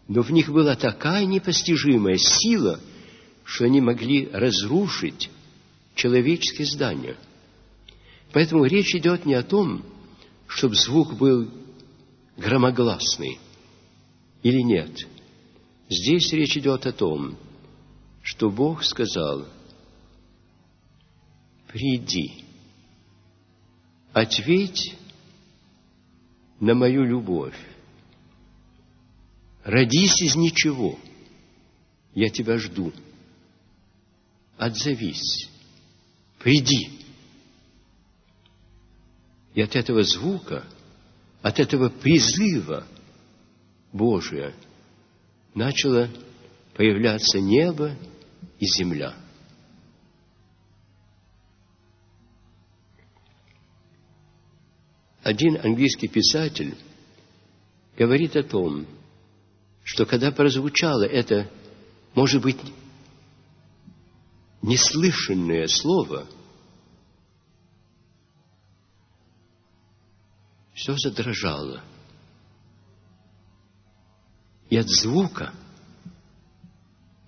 [0.08, 2.80] но в них была такая непостижимая сила,
[3.44, 5.30] что они могли разрушить
[5.94, 7.16] человеческие здания.
[8.32, 9.84] Поэтому речь идет не о том,
[10.46, 11.50] чтобы звук был
[12.38, 13.38] громогласный
[14.42, 15.06] или нет.
[15.90, 17.36] Здесь речь идет о том,
[18.22, 19.46] что Бог сказал,
[21.68, 22.44] «Приди,
[24.14, 24.94] ответь
[26.60, 27.56] на мою любовь,
[29.68, 30.98] Родись из ничего.
[32.14, 32.90] Я тебя жду.
[34.56, 35.50] Отзовись.
[36.38, 36.88] Приди.
[39.52, 40.64] И от этого звука,
[41.42, 42.86] от этого призыва
[43.92, 44.54] Божия
[45.54, 46.08] начало
[46.72, 47.94] появляться небо
[48.58, 49.14] и земля.
[55.22, 56.74] Один английский писатель
[57.98, 58.86] говорит о том,
[59.88, 61.50] что когда прозвучало это,
[62.14, 62.58] может быть,
[64.60, 66.26] неслышанное слово,
[70.74, 71.82] все задрожало.
[74.68, 75.54] И от звука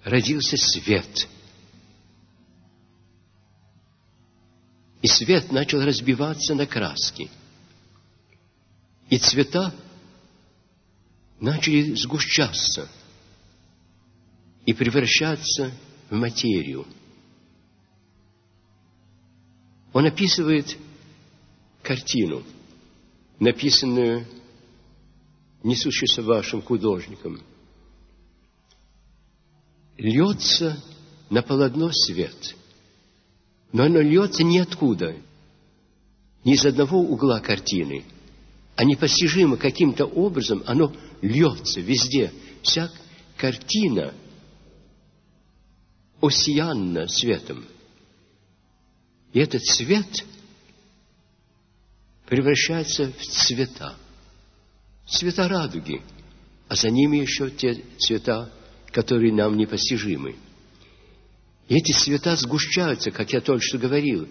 [0.05, 1.29] родился свет.
[5.01, 7.31] И свет начал разбиваться на краски.
[9.09, 9.75] И цвета
[11.41, 12.89] начали сгущаться
[14.67, 15.73] и превращаться
[16.11, 16.87] в материю.
[19.93, 20.77] Он описывает
[21.83, 22.45] картину,
[23.39, 24.27] написанную
[25.63, 27.41] несуществовавшим художником.
[29.97, 30.83] Льется
[31.31, 32.55] на полотно свет,
[33.73, 35.17] но оно льется ниоткуда,
[36.45, 38.05] ни из одного угла картины–
[38.81, 40.91] а непостижимо каким-то образом, оно
[41.21, 42.33] льется везде.
[42.63, 42.91] Вся
[43.37, 44.15] картина
[46.23, 47.67] осиянна светом.
[49.35, 50.25] И этот свет
[52.27, 53.97] превращается в цвета.
[55.07, 56.01] Цвета радуги,
[56.69, 58.51] а за ними еще те цвета,
[58.93, 60.37] которые нам непостижимы.
[61.69, 64.27] И эти цвета сгущаются, как я только что говорил.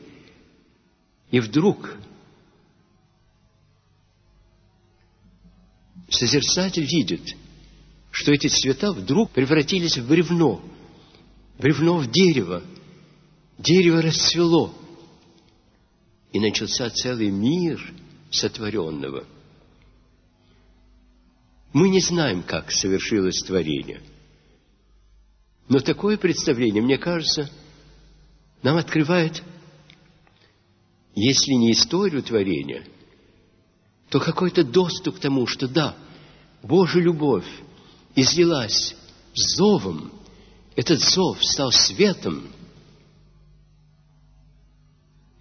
[1.29, 1.95] И вдруг
[6.09, 7.35] Созерцатель видит,
[8.11, 10.61] что эти цвета вдруг превратились в бревно,
[11.57, 12.63] бревно в дерево.
[13.59, 14.73] Дерево расцвело,
[16.31, 17.93] и начался целый мир
[18.31, 19.25] сотворенного.
[21.73, 24.01] Мы не знаем, как совершилось творение.
[25.67, 27.51] Но такое представление, мне кажется,
[28.63, 29.43] нам открывает,
[31.15, 32.83] если не историю творения–
[34.09, 35.95] то какой-то доступ к тому, что да,
[36.63, 37.47] Божья любовь
[38.15, 38.95] излилась
[39.35, 40.11] зовом,
[40.75, 42.49] этот зов стал светом.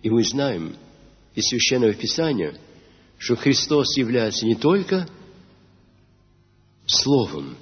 [0.03, 0.77] И мы знаем
[1.35, 2.57] из Священного Писания,
[3.19, 5.09] что Христос является не только
[6.87, 7.57] Словом,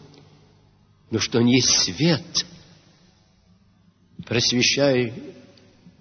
[1.10, 2.46] но что Он есть свет,
[4.24, 5.12] просвещая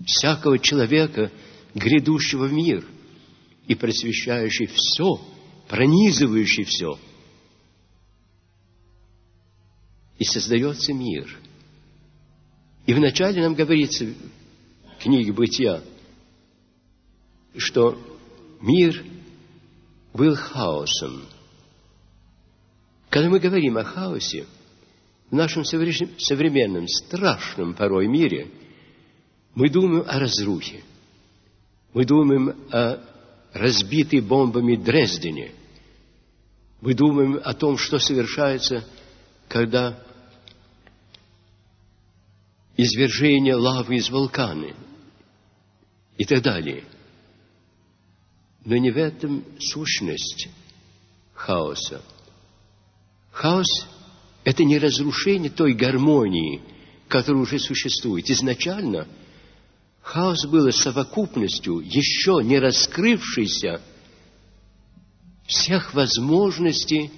[0.06, 1.32] всякого человека,
[1.74, 2.86] грядущего в мир–
[3.68, 5.22] и просвещающий все,
[5.68, 7.00] пронизывающий все.
[10.18, 11.38] И создается мир.
[12.86, 15.82] И вначале нам говорится в книге «Бытия»,
[17.58, 17.98] что
[18.62, 19.04] мир
[20.14, 21.24] был хаосом.
[23.10, 24.46] Когда мы говорим о хаосе,
[25.30, 28.52] в нашем современном, страшном порой мире,
[29.56, 30.84] мы думаем о разрухе.
[31.94, 33.15] Мы думаем о
[33.56, 35.54] разбитый бомбами Дрездене.
[36.82, 38.86] Мы думаем о том, что совершается,
[39.48, 39.98] когда
[42.76, 44.76] извержение лавы из вулкана
[46.18, 46.84] и так далее.
[48.66, 50.50] Но не в этом сущность
[51.34, 52.04] хаоса.
[53.32, 53.88] Хаос–
[54.44, 56.62] это не разрушение той гармонии,
[57.08, 58.30] которая уже существует.
[58.30, 59.08] Изначально
[60.06, 63.82] хаос был совокупностью еще не раскрывшейся
[65.48, 67.12] всех возможностей,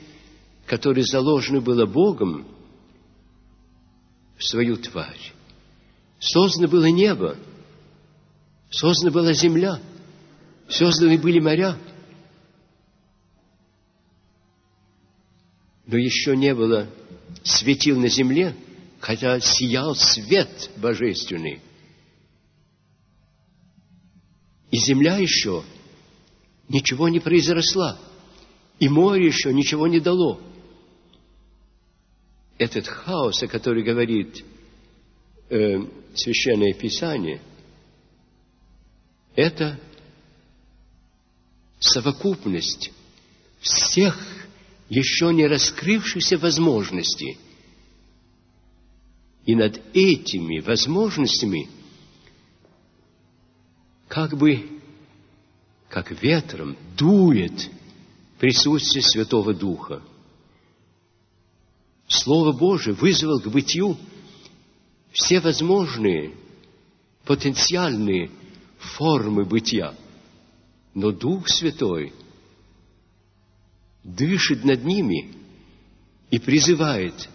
[0.65, 2.47] которые заложены было Богом
[4.37, 5.33] в свою тварь.
[6.19, 7.35] Создано было небо,
[8.69, 9.81] создана была земля,
[10.69, 11.77] созданы были моря.
[15.85, 16.87] Но еще не было
[17.43, 18.55] светил на земле,
[19.01, 21.61] хотя сиял свет божественный.
[24.71, 25.63] И земля еще
[26.67, 27.99] ничего не произросла.
[28.79, 30.39] И море еще ничего не дало.
[32.57, 34.43] Этот хаос, о котором говорит
[35.49, 35.77] э,
[36.15, 37.41] Священное Писание,
[39.35, 39.79] это
[41.79, 42.91] совокупность
[43.59, 44.19] всех
[44.89, 47.37] еще не раскрывшихся возможностей.
[49.45, 51.69] И над этими возможностями
[54.07, 54.81] как бы,
[55.89, 57.69] как ветром дует
[58.39, 60.01] присутствие Святого Духа.
[62.07, 63.97] Слово Божие вызвало к бытию
[65.11, 66.33] все возможные
[67.25, 68.31] потенциальные
[68.77, 69.93] формы бытия.
[70.93, 72.13] Но Дух Святой
[74.03, 75.33] дышит над ними
[76.31, 77.29] и призывает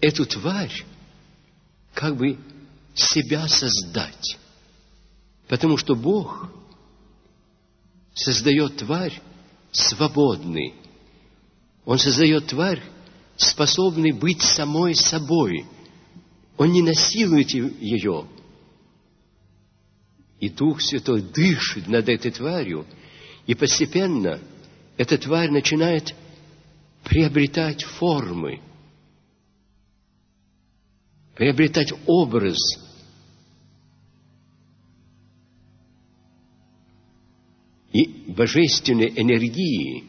[0.00, 0.84] эту тварь
[1.94, 2.38] как бы
[2.94, 4.39] себя создать.
[5.50, 6.48] Потому что Бог
[8.14, 9.20] создает тварь
[9.72, 10.74] свободной.
[11.84, 12.80] Он создает тварь,
[13.36, 15.66] способной быть самой собой.
[16.56, 18.28] Он не насилует ее.
[20.38, 22.86] И Дух Святой дышит над этой тварью,
[23.48, 24.38] и постепенно
[24.96, 26.14] эта тварь начинает
[27.02, 28.60] приобретать формы,
[31.34, 32.56] приобретать образ–
[37.92, 40.04] и божественной энергии,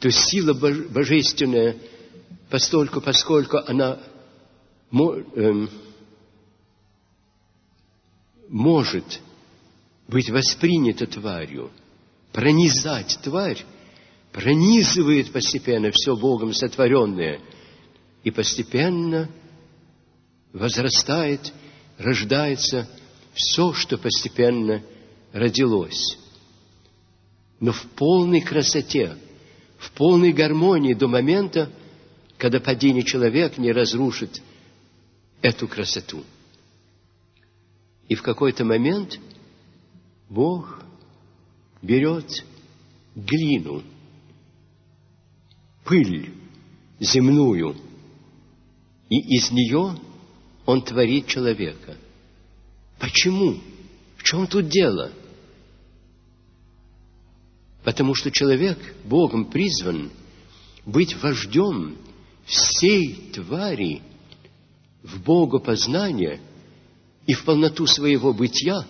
[0.00, 1.76] то сила божественная,
[2.48, 4.00] постольку, поскольку она
[4.90, 5.70] эм,
[8.48, 9.20] может
[10.08, 11.70] быть воспринята тварью,
[12.32, 13.62] пронизать тварь,
[14.32, 17.40] пронизывает постепенно все Богом сотворенное
[18.24, 19.28] и постепенно
[20.52, 21.52] возрастает,
[21.98, 22.88] рождается
[23.34, 24.82] все, что постепенно
[25.32, 26.21] родилось
[27.62, 29.16] но в полной красоте,
[29.78, 31.70] в полной гармонии до момента,
[32.36, 34.42] когда падение человека не разрушит
[35.42, 36.24] эту красоту.
[38.08, 39.20] И в какой-то момент
[40.28, 40.82] Бог
[41.82, 42.44] берет
[43.14, 43.84] глину,
[45.84, 46.34] пыль
[46.98, 47.76] земную,
[49.08, 49.96] и из нее
[50.66, 51.96] Он творит человека.
[52.98, 53.60] Почему?
[54.16, 55.12] В чем тут дело?
[57.84, 60.10] Потому что человек Богом призван
[60.84, 61.96] быть вождем
[62.44, 64.02] всей твари
[65.02, 66.40] в Богопознание
[67.26, 68.86] и в полноту своего бытия,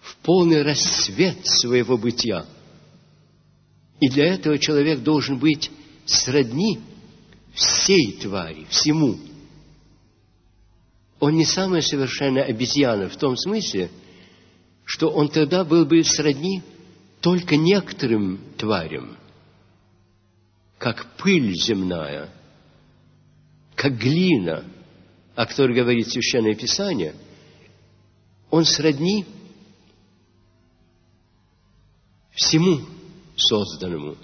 [0.00, 2.46] в полный рассвет своего бытия.
[4.00, 5.70] И для этого человек должен быть
[6.04, 6.80] сродни
[7.54, 9.18] всей твари, всему.
[11.20, 13.90] Он не самая совершенная обезьяна в том смысле,
[14.84, 16.62] что он тогда был бы сродни
[17.24, 19.16] только некоторым тварям,
[20.76, 22.28] как пыль земная,
[23.74, 24.62] как глина,
[25.34, 27.14] о которой говорит Священное Писание,
[28.50, 29.24] он сродни
[32.32, 32.82] всему
[33.36, 34.18] созданному,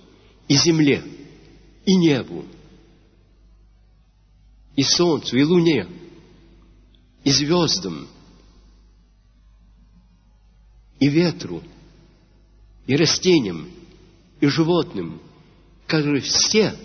[0.47, 1.03] и земле,
[1.87, 2.45] и небу,
[4.77, 5.87] и солнцу, и луне,
[7.25, 8.07] и звездам,
[10.99, 11.63] и ветру–
[12.91, 13.71] и растениям,
[14.41, 15.23] и животным,
[15.87, 16.77] которые все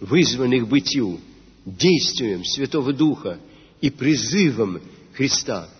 [0.00, 1.18] вызваны к бытию
[1.64, 3.40] действием Святого Духа
[3.80, 4.82] и призывом
[5.14, 5.70] Христа,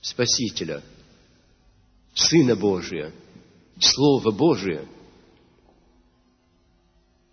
[0.00, 0.82] Спасителя,
[2.14, 3.12] Сына Божия,
[3.78, 4.86] Слова Божия.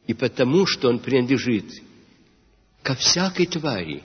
[0.08, 1.72] И потому, что Он принадлежит
[2.84, 4.04] ко всякой твари,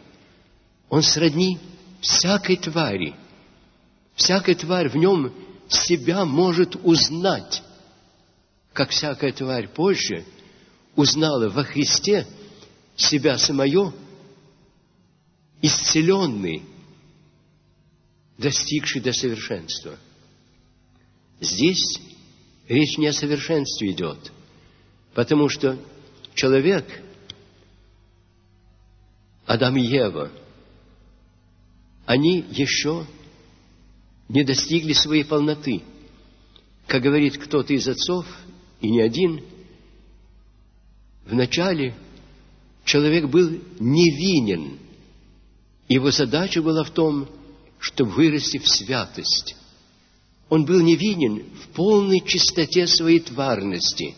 [0.89, 1.59] Он сродни
[2.01, 3.13] всякой твари.
[4.15, 5.33] Всякая тварь в нем
[5.73, 7.63] себя может узнать
[8.73, 10.25] как всякая тварь позже,
[10.97, 12.27] узнала во Христе
[12.97, 13.93] себя самое,
[15.63, 16.63] исцеленный,
[18.39, 19.99] достигший до совершенства.
[21.41, 22.01] Здесь
[22.69, 24.33] речь не о совершенстве идет,
[25.15, 25.79] потому что
[26.35, 26.87] человек,
[29.47, 30.31] Адам и Ева,
[32.07, 33.07] они еще
[34.31, 35.83] не достигли своей полноты.
[36.87, 38.25] Как говорит кто-то из отцов,
[38.81, 39.43] и не один,
[41.27, 41.97] вначале
[42.85, 43.51] человек был
[43.81, 44.79] невинен.
[45.89, 47.29] Его задача была в том,
[47.81, 49.57] чтобы вырасти в святость.
[50.49, 54.15] Он был невинен в полной чистоте своей тварности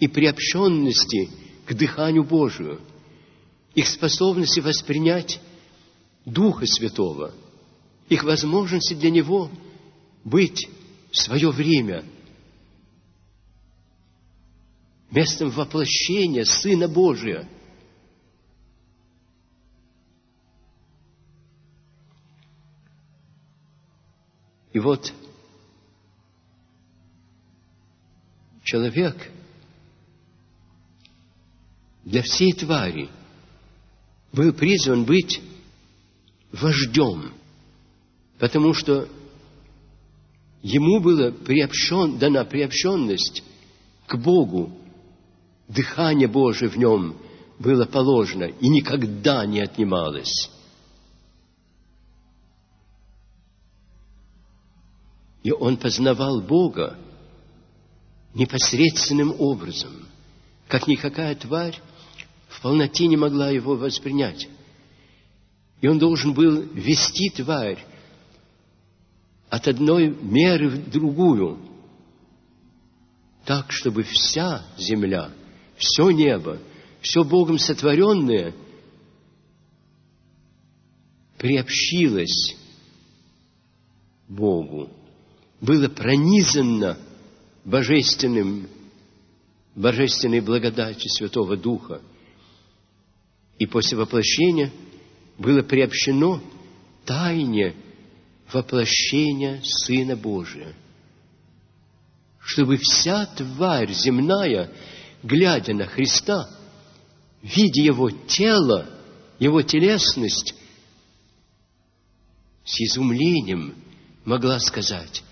[0.00, 1.30] и приобщенности
[1.64, 2.80] к дыханию Божию,
[3.76, 5.40] их способности воспринять
[6.24, 7.32] Духа Святого,
[8.12, 9.50] их возможности для Него
[10.24, 10.68] быть
[11.10, 12.04] в свое время
[15.10, 17.48] местом воплощения Сына Божия.
[24.72, 25.12] И вот
[28.62, 29.30] человек
[32.04, 33.10] для всей твари
[34.32, 35.42] был призван быть
[36.52, 37.34] вождем,
[38.42, 39.08] потому что
[40.62, 43.44] ему была приобщен, дана приобщенность
[44.08, 44.72] к Богу,
[45.68, 47.16] дыхание Божие в нем
[47.60, 50.50] было положено и никогда не отнималось.
[55.44, 56.98] И он познавал Бога
[58.34, 59.92] непосредственным образом,
[60.66, 61.80] как никакая тварь
[62.48, 64.48] в полноте не могла его воспринять.
[65.80, 67.86] И он должен был вести тварь
[69.52, 71.58] от одной меры в другую,
[73.44, 75.30] так, чтобы вся земля,
[75.76, 76.58] все небо,
[77.02, 78.54] все Богом сотворенное
[81.36, 82.56] приобщилось
[84.26, 84.88] Богу,
[85.60, 86.96] было пронизано
[87.66, 88.70] божественным,
[89.74, 92.00] божественной благодатью Святого Духа.
[93.58, 94.72] И после воплощения
[95.36, 96.40] было приобщено
[97.04, 97.74] тайне
[98.52, 100.74] воплощения Сына Божия,
[102.40, 104.70] чтобы вся тварь земная,
[105.22, 106.48] глядя на Христа,
[107.42, 108.88] видя Его тело,
[109.38, 110.54] Его телесность,
[112.64, 113.74] с изумлением
[114.24, 115.22] могла сказать,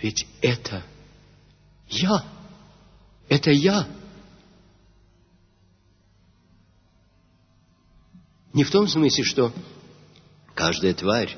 [0.00, 0.84] ведь это
[1.88, 2.24] я,
[3.28, 3.88] это я.
[8.52, 9.52] Не в том смысле, что
[10.54, 11.36] каждая тварь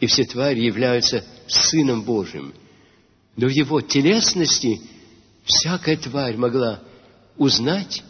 [0.00, 2.54] и все твари являются Сыном Божьим.
[3.36, 4.80] Но в его телесности
[5.44, 6.82] всякая тварь могла
[7.36, 8.02] узнать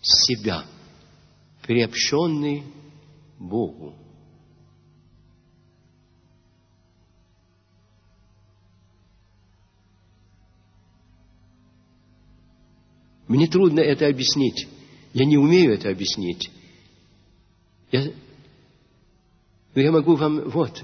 [0.00, 0.64] себя,
[1.62, 2.64] приобщенный
[3.38, 3.94] Богу.
[13.28, 14.68] Мне трудно это объяснить.
[15.14, 16.50] Я не умею это объяснить.
[17.90, 18.12] Я,
[19.74, 20.82] но я могу вам вот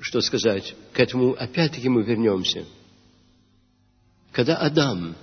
[0.00, 0.74] что сказать.
[0.92, 2.64] К этому опять-таки мы вернемся.
[4.32, 5.16] Когда Адам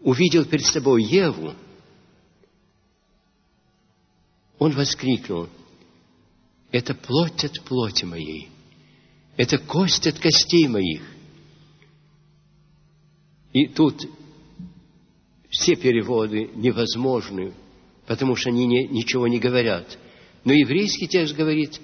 [0.00, 1.54] увидел перед собой Еву,
[4.58, 5.48] он воскликнул,
[6.72, 8.48] это плоть от плоти моей,
[9.36, 11.02] это кость от костей моих.
[13.52, 14.06] И тут
[15.48, 17.54] все переводы невозможны,
[18.06, 19.96] потому что они не, ничего не говорят.
[20.48, 21.78] Но еврейский текст говорит,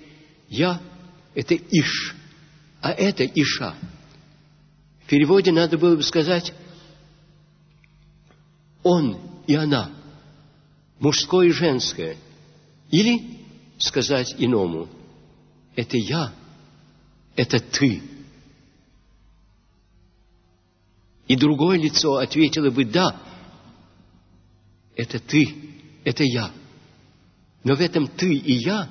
[0.48, 0.80] я–
[1.34, 2.16] это Иш,
[2.80, 3.74] а это Иша.
[5.04, 6.54] В переводе надо было бы сказать
[8.82, 9.90] он и она,
[10.98, 12.16] мужское и женское.
[12.90, 13.38] Или
[13.76, 14.88] сказать иному,
[15.76, 16.32] это я,
[17.36, 18.02] это ты.
[21.28, 23.14] И другое лицо ответило бы, да,
[24.96, 25.54] это ты,
[26.04, 26.50] это я.
[27.64, 28.90] Но в этом ты и я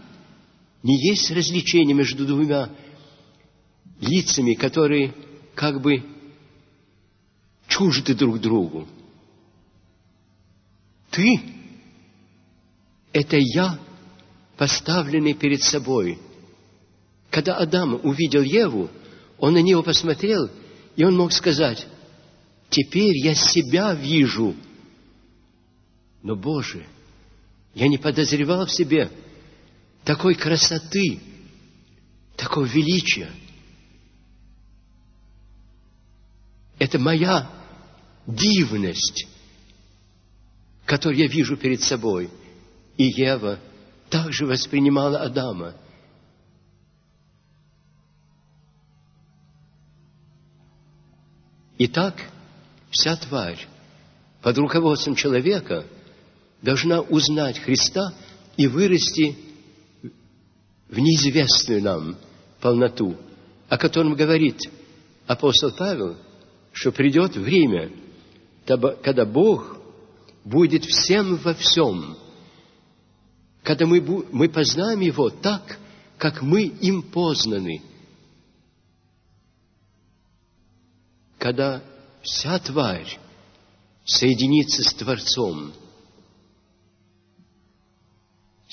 [0.81, 2.69] не есть развлечение между двумя
[4.01, 5.13] лицами, которые
[5.53, 6.03] как бы
[7.67, 8.87] чужды друг другу.
[11.11, 11.39] Ты–
[13.13, 13.79] это я,
[14.57, 16.17] поставленный перед собой.
[17.29, 18.89] Когда Адам увидел Еву,
[19.37, 20.49] он на него посмотрел,
[20.95, 21.87] и он мог сказать,
[22.69, 24.55] теперь я себя вижу.
[26.23, 26.85] Но, Боже,
[27.73, 29.11] я не подозревал в себе
[30.03, 31.19] такой красоты,
[32.35, 33.29] такого величия.
[36.77, 37.49] Это моя
[38.27, 39.27] дивность,
[40.85, 42.29] которую я вижу перед собой.
[42.97, 43.59] И Ева
[44.09, 45.75] также воспринимала Адама.
[51.79, 52.15] Итак,
[52.91, 53.67] вся тварь
[54.41, 55.85] под руководством человека
[56.63, 58.13] должна узнать Христа
[58.57, 59.37] и вырасти
[60.87, 62.17] в неизвестную нам
[62.61, 63.17] полноту,
[63.67, 64.57] о котором говорит
[65.27, 66.15] апостол Павел,
[66.71, 67.91] что придет время,
[68.65, 69.77] когда Бог
[70.45, 72.17] будет всем во всем,
[73.61, 74.01] когда мы,
[74.31, 75.77] мы познаем Его так,
[76.17, 77.81] как мы им познаны,
[81.37, 81.83] когда
[82.21, 83.19] вся тварь
[84.05, 85.73] соединится с Творцом,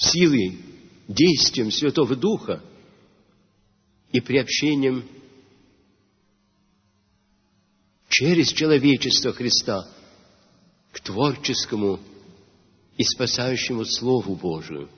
[0.01, 0.59] силой,
[1.09, 2.63] действием Святого Духа
[4.13, 5.05] и приобщением
[8.09, 9.89] через человечество Христа
[10.93, 12.01] к творческому
[12.97, 14.89] и спасающему Слову Божию.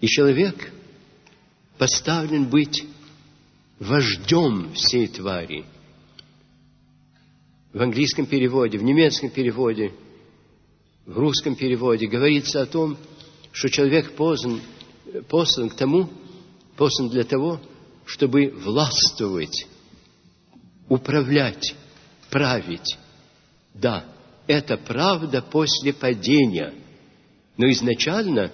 [0.00, 0.72] И человек
[1.78, 2.84] поставлен быть
[3.78, 5.64] вождем всей твари.
[7.72, 9.92] В английском переводе, в немецком переводе,
[11.06, 12.96] в русском переводе говорится о том,
[13.52, 14.60] что человек послан,
[15.28, 16.08] послан к тому,
[16.76, 17.60] послан для того,
[18.06, 19.66] чтобы властвовать,
[20.88, 21.74] управлять,
[22.30, 22.98] править.
[23.74, 24.04] Да,
[24.46, 26.74] это правда после падения,
[27.56, 28.52] но изначально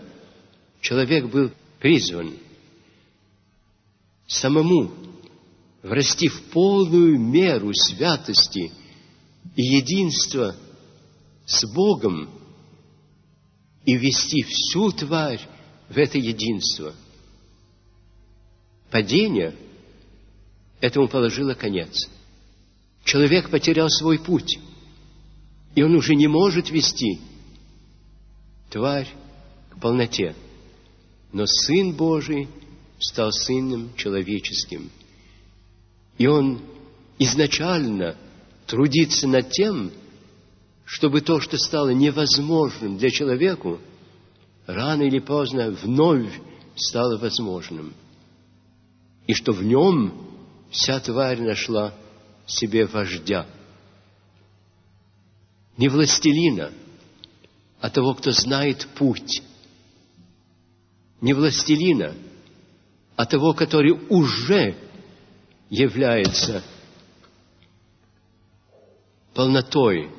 [0.81, 2.35] человек был призван
[4.27, 4.93] самому
[5.83, 8.73] врасти в полную меру святости
[9.57, 10.55] и единства
[11.47, 12.38] с Богом
[13.89, 15.41] и ввести всю тварь
[15.89, 16.95] в это единство.
[18.91, 19.57] Падение
[20.83, 22.11] этому положило конец.
[23.03, 24.59] Человек потерял свой путь,
[25.75, 27.19] и он уже не может вести
[28.69, 29.09] тварь
[29.71, 30.35] к полноте.
[31.33, 32.47] Но Сын Божий
[32.99, 34.91] стал Сыном человеческим.
[36.19, 36.61] И Он
[37.19, 38.19] изначально
[38.67, 39.93] трудится над тем,
[40.89, 43.79] чтобы то, что стало невозможным для человека,
[44.67, 46.33] рано или поздно вновь
[46.77, 47.93] стало возможным.
[49.27, 50.15] И что в нем
[50.71, 51.93] вся тварь нашла
[52.47, 53.47] себе вождя.
[55.77, 56.73] Не властелина,
[57.83, 59.43] а того, кто знает путь.
[61.21, 62.15] Не властелина,
[63.15, 64.75] а того, который уже
[65.69, 66.63] является
[69.35, 70.18] полнотой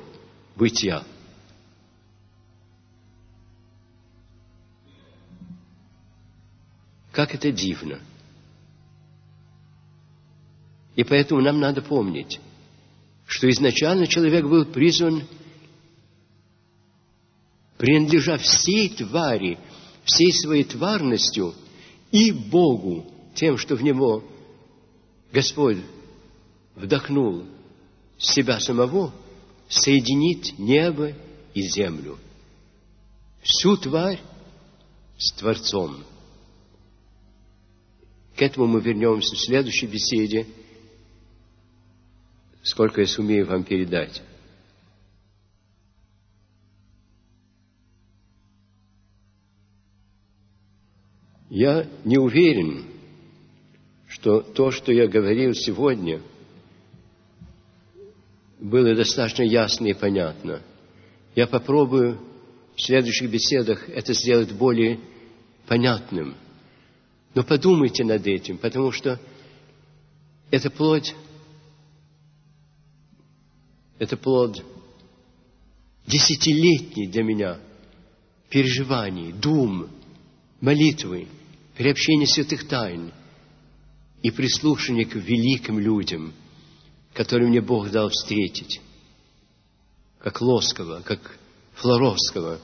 [0.60, 1.02] бытия.
[7.12, 7.98] Как это дивно.
[10.94, 12.38] И поэтому нам надо помнить,
[13.26, 15.22] что изначально человек был призван,
[17.78, 19.58] принадлежа всей твари,
[20.04, 21.54] всей своей тварностью
[22.10, 24.22] и Богу, тем, что в него
[25.32, 25.78] Господь
[26.76, 27.46] вдохнул
[28.18, 29.14] себя самого–
[29.70, 31.14] соединит небо
[31.54, 32.18] и землю,
[33.40, 34.20] всю тварь
[35.16, 36.04] с Творцом.
[38.36, 40.46] К этому мы вернемся в следующей беседе,
[42.62, 44.22] сколько я сумею вам передать.
[51.48, 52.86] Я не уверен,
[54.08, 56.20] что то, что я говорил сегодня–
[58.60, 60.62] было достаточно ясно и понятно.
[61.34, 62.20] Я попробую
[62.76, 65.00] в следующих беседах это сделать более
[65.66, 66.36] понятным.
[67.34, 69.18] Но подумайте над этим, потому что
[70.50, 71.14] это плод,
[73.98, 74.62] это плод
[76.06, 77.58] десятилетний для меня
[78.48, 79.88] переживаний, дум,
[80.60, 81.28] молитвы,
[81.76, 83.12] приобщения святых тайн
[84.22, 86.34] и прислушивания к великим людям–
[87.20, 88.80] который мне Бог дал встретить,
[90.20, 91.20] как Лоскова, как
[91.74, 92.58] Флоровского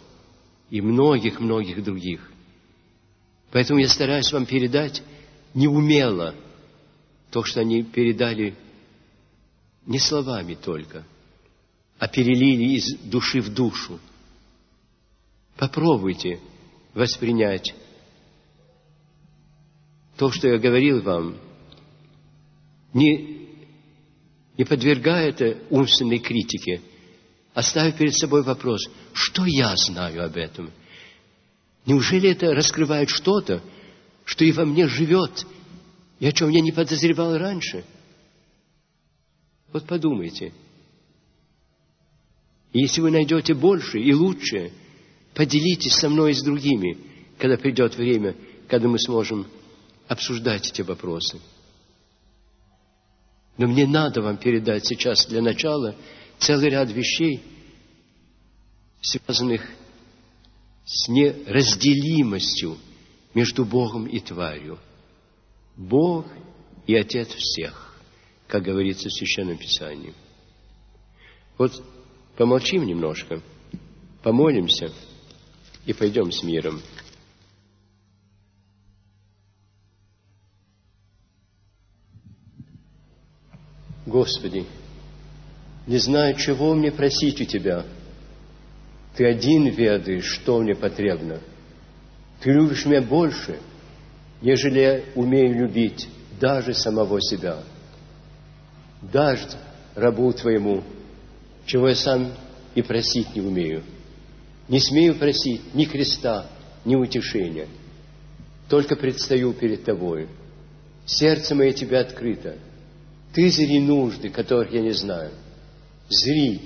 [0.70, 2.32] и многих-многих других.
[3.52, 5.02] Поэтому я стараюсь вам передать
[5.52, 6.34] неумело
[7.30, 8.56] то, что они передали
[9.84, 11.04] не словами только,
[11.98, 14.00] а перелили из души в душу.
[15.58, 16.40] Попробуйте
[16.94, 17.74] воспринять
[20.16, 21.36] то, что я говорил вам,
[22.94, 23.45] не
[24.56, 26.80] не подвергая это умственной критике,
[27.54, 30.70] оставив перед собой вопрос, что я знаю об этом?
[31.84, 33.62] Неужели это раскрывает что-то,
[34.24, 35.46] что и во мне живет,
[36.18, 37.84] и о чем я не подозревал раньше?
[39.72, 40.52] Вот подумайте.
[42.72, 44.72] Если вы найдете больше и лучше,
[45.34, 46.98] поделитесь со мной и с другими,
[47.38, 48.34] когда придет время,
[48.68, 49.46] когда мы сможем
[50.08, 51.40] обсуждать эти вопросы.
[53.58, 55.94] Но мне надо вам передать сейчас для начала
[56.38, 57.42] целый ряд вещей,
[59.00, 59.62] связанных
[60.84, 62.76] с неразделимостью
[63.34, 64.78] между Богом и тварью.
[65.76, 66.26] Бог
[66.86, 67.98] и Отец всех,
[68.46, 70.14] как говорится в Священном Писании.
[71.58, 71.82] Вот
[72.36, 73.40] помолчим немножко,
[74.22, 74.92] помолимся
[75.86, 76.80] и пойдем с миром.
[84.06, 84.64] Господи,
[85.86, 87.84] не знаю, чего мне просить у Тебя.
[89.16, 91.40] Ты один ведаешь, что мне потребно.
[92.40, 93.58] Ты любишь меня больше,
[94.42, 97.58] нежели я умею любить даже самого себя.
[99.02, 99.48] Дашь
[99.94, 100.84] рабу Твоему,
[101.64, 102.32] чего я сам
[102.74, 103.82] и просить не умею.
[104.68, 106.46] Не смею просить ни креста,
[106.84, 107.66] ни утешения.
[108.68, 110.28] Только предстаю перед Тобою.
[111.06, 112.56] Сердце мое Тебе открыто.
[113.36, 115.30] Ты зри нужды, которых я не знаю.
[116.08, 116.58] Зри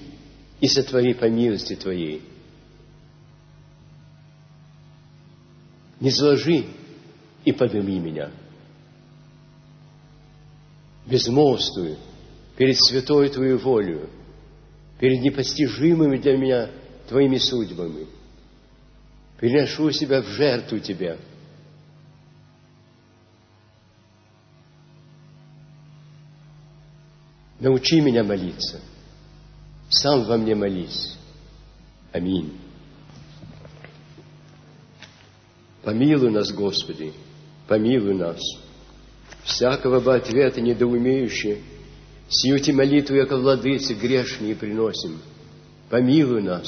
[0.60, 2.22] и сотвори по милости Твоей.
[5.98, 6.66] Не зложи
[7.44, 8.30] и подыми меня.
[11.06, 11.96] Безмолвствую
[12.56, 14.08] перед святой Твою волю,
[15.00, 16.70] перед непостижимыми для меня
[17.08, 18.06] Твоими судьбами.
[19.38, 21.16] Приношу себя в жертву Тебя–
[27.60, 28.80] Научи меня молиться.
[29.90, 31.16] Сам во мне молись.
[32.12, 32.52] Аминь.
[35.82, 37.12] Помилуй нас, Господи,
[37.68, 38.40] помилуй нас.
[39.44, 41.58] Всякого бы ответа недоумеющие,
[42.28, 45.18] сию те молитву, яко владыцы грешние приносим.
[45.88, 46.66] Помилуй нас.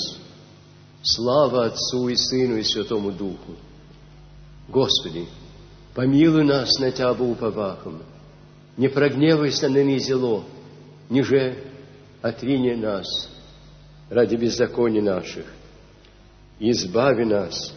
[1.02, 3.56] Слава Отцу и Сыну и Святому Духу.
[4.68, 5.26] Господи,
[5.94, 8.02] помилуй нас на Тябу уповахом.
[8.76, 10.44] Не прогневайся на ныне зело,
[11.12, 11.58] ниже
[12.22, 13.06] отрине нас
[14.08, 15.46] ради беззакония наших.
[16.58, 17.74] Избави нас,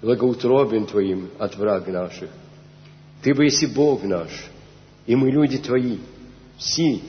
[0.00, 2.30] благоутробен Твоим от враг наших.
[3.22, 4.30] Ты бы если Бог наш,
[5.06, 5.98] и мы люди Твои,
[6.56, 7.00] все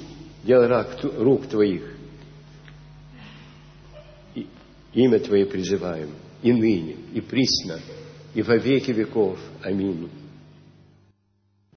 [0.44, 0.86] дела
[1.18, 1.96] рук Твоих.
[4.36, 4.48] И
[4.94, 6.10] имя Твое призываем,
[6.42, 7.80] и ныне, и присно,
[8.34, 9.40] и во веки веков.
[9.64, 10.10] Аминь.